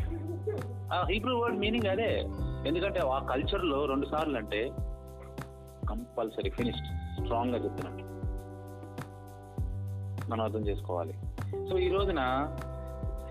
[0.93, 2.23] ఆ హీబ్రూ వర్డ్ మీనింగ్ అదే.
[2.67, 4.69] ఎందుకంటే ఆ కల్చర్లో రెండు సార్లు అంటే
[5.89, 8.08] కంపల్సరీ ఫినిష్డ్ స్ట్రాంగ్గా చెప్తున్నట్టు
[10.29, 11.13] మనం అర్థం చేసుకోవాలి.
[11.69, 12.21] సో ఈ రోజున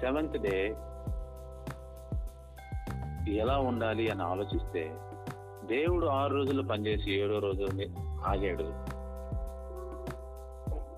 [0.01, 0.77] సెవెంత్ డే
[3.35, 4.97] ఎలా ఉండాలి అని ఆలోచిస్తే
[5.65, 7.63] దేవుడు ఆరు రోజులు పనిచేసి ఏడో రోజు
[8.25, 8.65] ఆగాడు.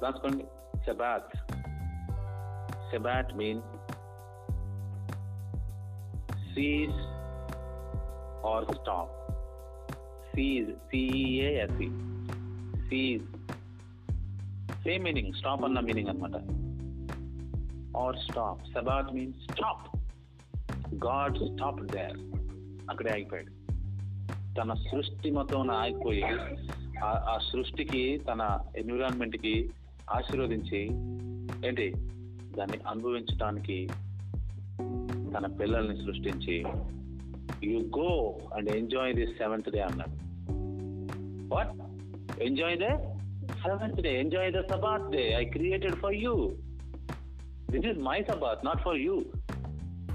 [0.04, 0.44] రాసుకోండి.
[0.84, 1.36] Sabbath
[2.90, 3.62] Sabbath mean
[6.54, 7.00] cease
[8.46, 9.32] or stop
[10.36, 11.78] cease C A S
[12.88, 13.29] cease
[14.84, 16.34] same meaning stop అన్న మీనింగ్ అనమాట
[17.96, 19.96] or stop Sabbath means stop
[20.94, 22.18] God stop there
[22.90, 23.50] అక్కడే ఆగిపోయాడు.
[24.54, 26.22] తన సృష్టి మొత్తం ఆగిపోయి
[27.04, 29.70] ఆ- సృష్టికి తన ఎన్విరాన్మెంట్కి
[30.10, 30.82] ఆశీర్వదించి
[31.68, 31.92] ఏంటి?
[32.58, 33.88] దాన్ని అనుభవించడానికి
[35.34, 36.64] తన పిల్లల్ని సృష్టించి
[37.64, 40.12] you go and enjoy this seventh day అన్నాడు.
[41.54, 41.68] What
[42.42, 43.19] enjoy the
[43.52, 46.50] seventh enjoy the Sabbath day I created for you
[47.70, 49.24] this is my Sabbath not for you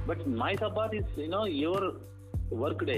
[0.08, 1.88] but my Sabbath is you know your
[2.54, 2.98] work day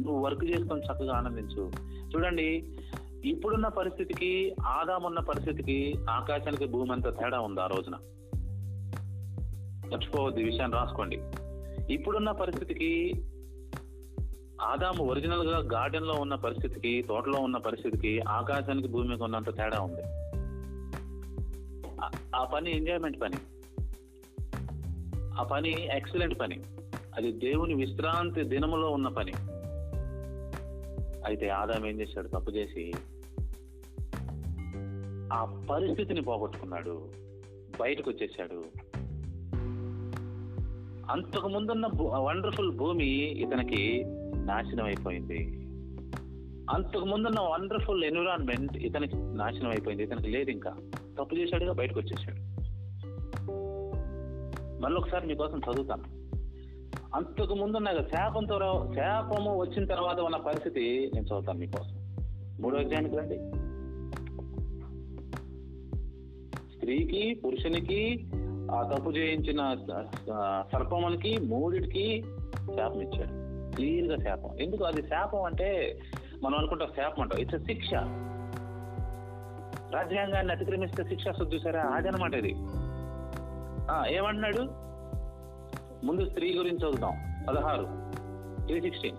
[0.00, 1.72] నువ్వు work చేసుకొని చక్కగా ఆనందించు.
[2.14, 2.64] చూడండి
[3.24, 7.94] ఇప్పుడున్న పరిస్థితికి ఆదామున్న పరిస్థితికి ఆకాశానికి భూమి అంత తేడా ఉంది ఆ రోజున.
[9.92, 11.18] మర్చిపోవద్దు ఈ విషయాన్ని రాసుకోండి.
[11.94, 13.12] ఇప్పుడున్న పరిస్థితికి
[14.60, 20.02] ఆదాము ఒరిజినల్గా గార్డెన్లో ఉన్న పరిస్థితికి తోటలో ఉన్న పరిస్థితికి ఆకాశానికి భూమికి ఉన్నంత తేడా ఉంది.
[22.36, 23.36] ఆ- పని ఎంజాయ్మెంట్ పని.
[25.38, 26.60] ఆ పని ఎక్సలెంట్ పని.
[27.16, 29.32] అది దేవుని విశ్రాంతి దినములో ఉన్న పని.
[31.26, 32.28] అయితే ఆదాం ఏం చేశాడు?
[32.28, 32.92] తప్పు చేసి
[35.32, 37.08] ఆ పరిస్థితిని పోగొట్టుకున్నాడు.
[37.80, 38.64] బయటకు వచ్చేసాడు.
[41.10, 44.04] అంతకు ముందున్న వండర్ఫుల్ భూమి ఇతనికి
[44.44, 45.60] నాశనం అయిపోయింది
[46.70, 50.74] అంతకు ముందున్న వండర్ఫుల్ ఎన్విరాన్మెంట్ ఇతనికి నాశనం అయిపోయింది ఇతనికి లేదు ఇంకా.
[51.18, 52.54] తప్పు చేశాడుగా బయటకు వచ్చేసాడు
[54.82, 56.02] మళ్ళీ ఒకసారి మీకోసం చదువుతాను.
[57.14, 62.16] అంతకు ముందున్న శాపంతో రా- శాపము వచ్చిన తర్వాత ఉన్న పరిస్థితి నేను చదువుతాను మీకోసం
[62.60, 63.38] మూడో అధ్యాయానికి రండి.
[66.74, 68.26] స్త్రీకి పురుషునికి
[68.70, 69.76] ఆ తప్పు చేయించిన
[70.32, 72.24] ఆ, సర్పములకి మూడిటికి
[72.76, 73.43] శాపం ఇచ్చాడు.
[73.74, 74.60] క్లియర్గా శాపం.
[74.60, 74.84] ఎందుకు?
[74.84, 75.98] అది శాపం అంటే
[76.42, 77.38] మనం అనుకుంటాం శాపం అంటాం.
[77.38, 77.94] ఇట్స్ శిక్ష.
[79.94, 81.82] రాజ్యాంగాన్ని అతిక్రమిస్తే శిక్ష వస్తుంది చూసారా?
[81.82, 82.54] అదనమాట ఇది.
[83.90, 84.84] ఆ, ఏమంటున్నాడు?
[86.06, 87.88] ముందు స్త్రీ గురించి చదువుతాం పదహారు.
[88.66, 89.16] త్రీ సిక్స్టీన్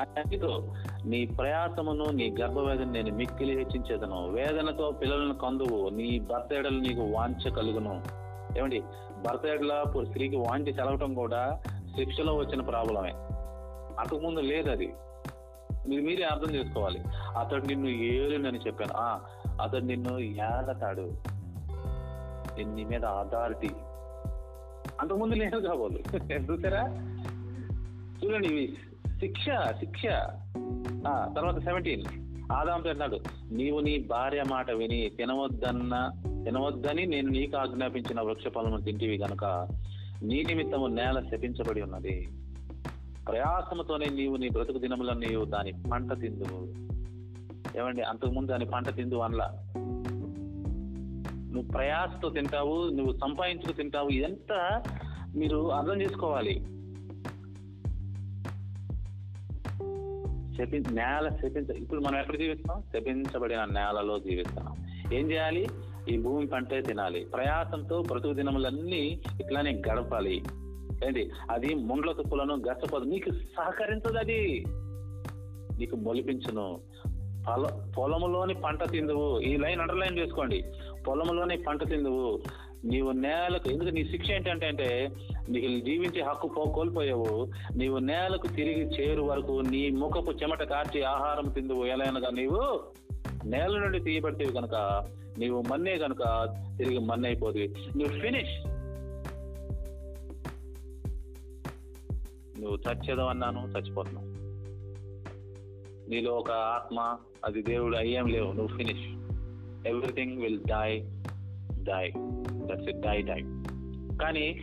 [0.00, 4.30] అన్నితో నీ ప్రయాసమును నీ గర్భవేదన నేను మిక్కిలి హెచ్చించేదను.
[4.30, 5.88] వేదనతో పిల్లలను కందువు.
[5.88, 8.02] నీ భర్త ఎడలు నీకు వాంఛ కలుగును.
[8.58, 8.80] ఏమండి?
[9.26, 11.60] భర్త ఎడల స్త్రీకి వాంఛ చదవటం కూడా
[11.96, 13.14] శిక్షలో వచ్చిన ప్రాబ్లమే.
[13.98, 14.92] అంతకుముందు లేదు అది.
[15.88, 17.00] మీరు మీరే అర్థం చేసుకోవాలి.
[17.38, 18.92] అతడు నిన్ను ఏలినని చెప్పాను.
[18.96, 19.20] ఆ
[19.62, 21.14] అతడు నిన్ను ఏలతాడు.
[22.74, 23.74] నీ మీద అథారిటీ
[25.00, 25.98] అంతకుముందు లేదు కాబోలు.
[26.32, 26.82] చూసారా?
[28.24, 28.76] చూడండి ఇవి.
[29.20, 30.06] శిక్ష శిక్ష.
[31.08, 32.02] ఆ, తర్వాత సెవెంటీన్
[32.52, 36.10] ఆదాంతో అన్నాడు నీవు నీ భార్య మాట విని తినవద్దన్న
[36.44, 39.44] తినవద్దని నేను నీకు ఆజ్ఞాపించిన వృక్ష ఫలము తింటివి గనుక
[40.22, 42.28] నీ నిమిత్తము నేల శపించబడి ఉన్నది.
[43.28, 46.74] ప్రయాసముతోనే నీవు నీ బ్రతుకు దినములో నీవు దాని పంట తిందువు.
[47.78, 49.64] ఏమండి అంతకుముందు దాని పంట తిందు అనలా?
[51.52, 54.82] నువ్వు ప్రయాసతో తింటావు నువ్వు సంపాదించుకు తింటావు ఇదంతా
[55.36, 56.54] మీరు అర్థం చేసుకోవాలి.
[60.56, 62.82] శపి నేల శపించ ఇప్పుడు మనం ఎక్కడ జీవిస్తున్నాం?
[62.82, 64.74] శపించబడిన నేలలో జీవిస్తున్నాం.
[65.14, 65.68] ఏం చేయాలి?
[66.10, 67.20] ఈ భూమి పంటే తినాలి.
[67.20, 70.42] ప్రయాసంతో బ్రతుకు దినములన్నీ ఇట్లానే గడపాలి.
[71.04, 71.30] ఏంటి?
[71.50, 73.04] అది ముండ్ల తుప్పులను గచ్చపోదు.
[73.04, 74.64] నీకు సహకరించదు అది.
[75.78, 76.80] నీకు మొలిపించును.
[77.48, 79.40] పొల పొలములోని పంట తిందువు.
[79.40, 80.64] ఈ లైన్ అండర్లైన్ చేసుకోండి.
[81.08, 82.40] పొలములోని పంట తిందువు.
[82.84, 85.10] నీవు నేలకు ఎందుకు నీ శిక్ష ఏంటంటే అంటే
[85.48, 87.50] నీకు జీవించే హక్కు పో కోల్పోయావు.
[87.76, 91.84] నీవు నేలకు తిరిగి చేరు వరకు నీ ముఖపు చెమట కార్చి ఆహారం తిందువు.
[91.84, 92.80] ఎలాగనగా నీవు?
[93.44, 95.04] నేల నుండి తీయబడితే కనుక
[95.38, 96.18] నీవు మన్నే కనుక
[96.78, 98.75] తిరిగి మన్నైపోతుంది నువ్వు ఫినిష్
[102.60, 104.26] నువ్వు చచ్చేదవన్నాను చచ్చిపోతున్నావు.
[106.10, 109.06] నీలో ఒక ఆత్మ అది దేవుడు అయ్యేం లేవు నువ్వు finish
[109.88, 110.98] everything will die
[111.82, 112.12] die
[112.50, 113.40] that's it die die
[114.18, 114.60] కానీ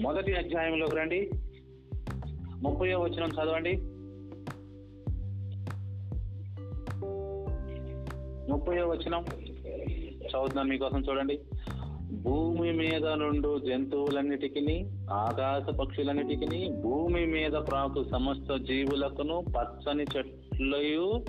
[0.00, 1.30] మొదటి అధ్యాయంలోకి రండి.
[2.62, 3.76] ముప్పై వచ్చిన చదవండి.
[8.52, 9.24] ముప్పై వచనం
[10.28, 11.40] చదువుతున్నాను మీకోసం చూడండి.
[12.22, 21.24] భూమి మీద నుండు జంతువులన్నిటికీ ఆకాశ పక్షులన్నిటికీ భూమి మీద ప్రాకు సమస్త జీవులకును పచ్చని చెట్లయు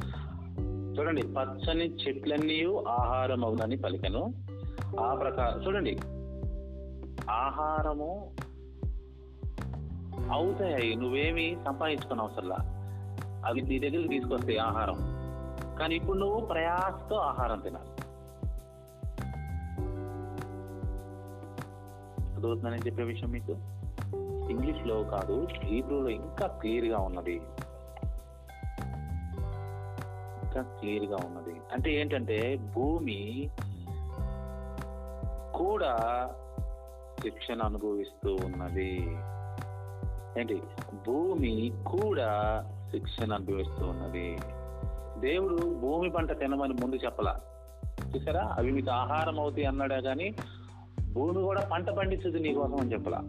[1.00, 4.34] చూడండి పచ్చని చెట్లన్నీ ఆహారం అవునని పలికను.
[5.00, 5.98] ఆ ప్రకారం చూడండి
[7.30, 8.32] ఆహారము
[10.32, 12.58] అవుతాయి నువ్వేమి సంపాదించుకుని అవసరంలా.
[13.46, 14.96] అవి నీ దగ్గరికి తీసుకొస్తాయి ఆహారం.
[15.80, 17.99] కానీ ఇప్పుడు నువ్వు ప్రయాసతో ఆహారం తినాలి.
[22.40, 23.52] అర్థమవుతుందని చెప్పే విషయం మీకు?
[24.52, 27.36] ఇంగ్లీష్లో కాదు హీబ్రూలో ఇంకా క్లియర్గా ఉన్నది.
[30.44, 31.62] ఇంకా క్లియర్గా ఉన్నది.
[31.74, 33.50] అంటే ఏంటంటే భూమి
[35.56, 35.98] కూడా
[37.22, 38.94] శిక్షణ అనుభవిస్తూ ఉన్నది.
[40.40, 40.62] ఏంటి?
[41.08, 44.38] భూమి కూడా శిక్షణ అనుభవిస్తూ ఉన్నది.
[45.20, 47.42] దేవుడు భూమి పంట తినమని ముందు చెప్పలా.
[48.16, 48.56] చూసారా?
[48.58, 50.36] అవి మీకు ఆహారం అవుతాయి అన్నాడా కానీ
[51.14, 53.22] భూమి కూడా పంట పండించదు నీకోసం అని చెప్పలా.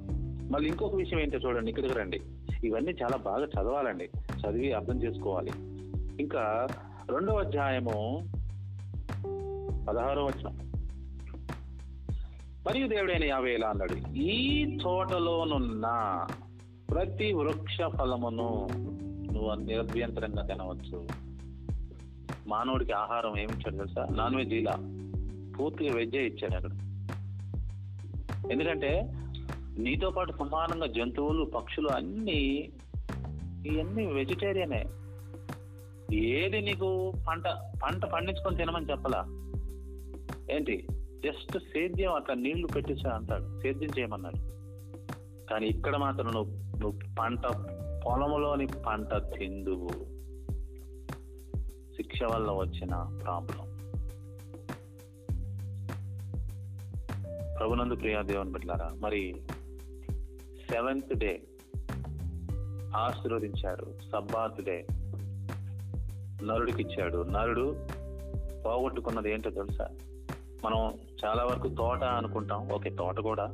[0.51, 2.21] మళ్ళీ ఇంకొక విషయం ఏంటో చూడండి ఇక్కడికి రండి.
[2.65, 4.09] ఇవన్నీ చాలా బాగా చదవాలండి.
[4.15, 5.51] చదివి అర్థం చేసుకోవాలి.
[6.21, 6.67] ఇంకా
[7.11, 8.27] రెండవ అధ్యాయము
[9.89, 10.71] పదహారో వచనం.
[12.67, 15.87] మరియు దేవుడైన యాభై ఎలా అన్నాడు ఈ తోటలోనున్న
[16.91, 18.69] ప్రతి వృక్ష ఫలమును
[19.33, 21.09] నువ్వు నిరభ్యంతరంగా తినవచ్చు.
[22.47, 24.07] మానవుడికి ఆహారం ఏమి ఇచ్చాడు తెలుసా?
[24.17, 24.75] నాన్ వెజ్ ఇలా
[25.59, 26.90] పూర్తిగా వెజ్జే ఇచ్చాడు అక్కడ
[28.51, 29.13] ఎందుకంటే
[29.79, 32.73] నీతో పాటు సమానంగా జంతువులు పక్షులు అన్నీ
[33.67, 34.85] ఇవన్నీ వెజిటేరియనే
[36.17, 37.43] ఏది నీకు పంట
[37.85, 39.25] పంట పండించుకొని తినమని చెప్పలా?
[40.57, 40.87] ఏంటి?
[41.27, 43.61] జస్ట్ సేద్యం అట్లా నీళ్ళు పెట్టేసా అంటాడు.
[43.61, 44.37] సేద్యం చేయమన్నాడు.
[45.51, 47.47] కానీ ఇక్కడ మాత్రం నువ్వు నువ్వు పంట
[48.07, 49.89] పొలంలోని పంట తిందువు.
[51.97, 53.70] శిక్ష వల్ల వచ్చిన ప్రాబ్లం.
[57.61, 59.35] ప్రభునందు ప్రియా దేవుని బిడ్డారా మరి
[60.71, 61.43] సెవెంత్ డే
[62.97, 64.87] ఆశీర్వదించాడు సబ్బాత్ డే
[66.43, 67.77] నరుడికి ఇచ్చాడు నరుడు
[68.67, 69.89] పోగొట్టుకున్నది ఏంటో తెలుసా?
[70.65, 72.69] మనం చాలా వరకు తోట అనుకుంటాం.
[72.73, 73.45] ఓకే తోట కూడా.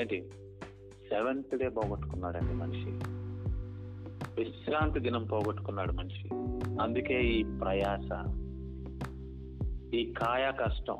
[0.00, 0.30] ఏంటి?
[1.08, 2.90] సెవెంత్ డే పోగొట్టుకున్నాడండి మనిషి.
[4.40, 6.28] విశ్రాంతి దినం పోగొట్టుకున్నాడు మనిషి.
[6.82, 8.24] అందుకే ఈ ప్రయాస
[9.94, 10.96] ఈ కాయ కష్టం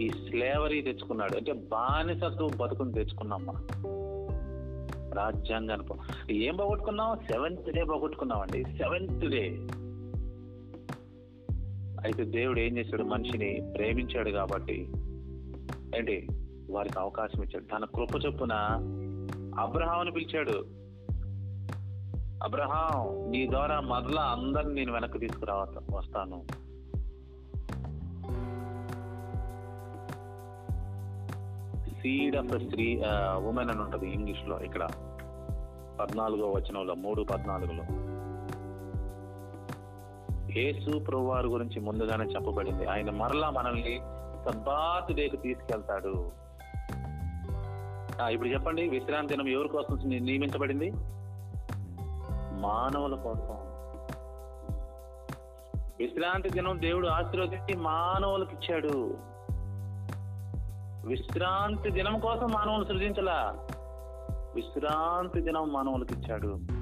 [0.00, 1.36] ఈ స్లేవరీ తెచ్చుకున్నాడు.
[1.36, 3.64] అంటే బానిసత్వం బతుకుని తెచ్చుకున్నాం మనం
[5.14, 9.66] రాజ్యాంగాన్ని ఏం పోగొట్టుకున్నాం సెవెంత్ డే పోగొట్టుకున్నామండి సెవెంత్ డే
[12.00, 13.02] అయితే దేవుడు ఏం చేశాడు?
[13.02, 14.90] మనిషిని ప్రేమించాడు కాబట్టి
[15.96, 16.28] ఏంటి?
[16.70, 17.64] వారికి అవకాశం ఇచ్చాడు.
[17.64, 18.52] తన కృప చొప్పున
[19.58, 20.64] అబ్రహాంని పిలిచాడు.
[22.44, 26.69] అబ్రహాం నీ ద్వారా మరలా అందరిని నేను వెనక్కి తీసుకురావ వస్తాను.
[32.02, 33.02] సీడ్ ఆఫ్ స్త్రీ
[33.46, 34.88] ఉమెన్ అని ఉంటుంది ఇంగ్లీష్లో ఇక్కడ.
[36.00, 37.82] పద్నాలుగో వచనంలో మూడు పద్నాలుగులో.
[40.60, 42.86] యేసు ప్రభువారి గురించి ముందుగానే చెప్పబడింది.
[42.86, 44.00] ఆయన మరలా మనల్ని
[44.46, 46.32] సబ్బాతు డేకు తీసుకెళ్తాడు.
[48.30, 50.90] ఇప్పుడు చెప్పండి విశ్రాంతి దినం ఎవరి కోసం నియమించబడింది?
[52.60, 53.70] మానవుల కోసం.
[55.98, 59.29] విశ్రాంతి దినం దేవుడు ఆశీర్వదించి మానవులకు ఇచ్చాడు.
[61.06, 63.56] విశ్రాంతి దినం కోసం మానవులు సృజించలా.
[64.54, 66.79] విశ్రాంతి దినం మానవులకు ఇచ్చాడు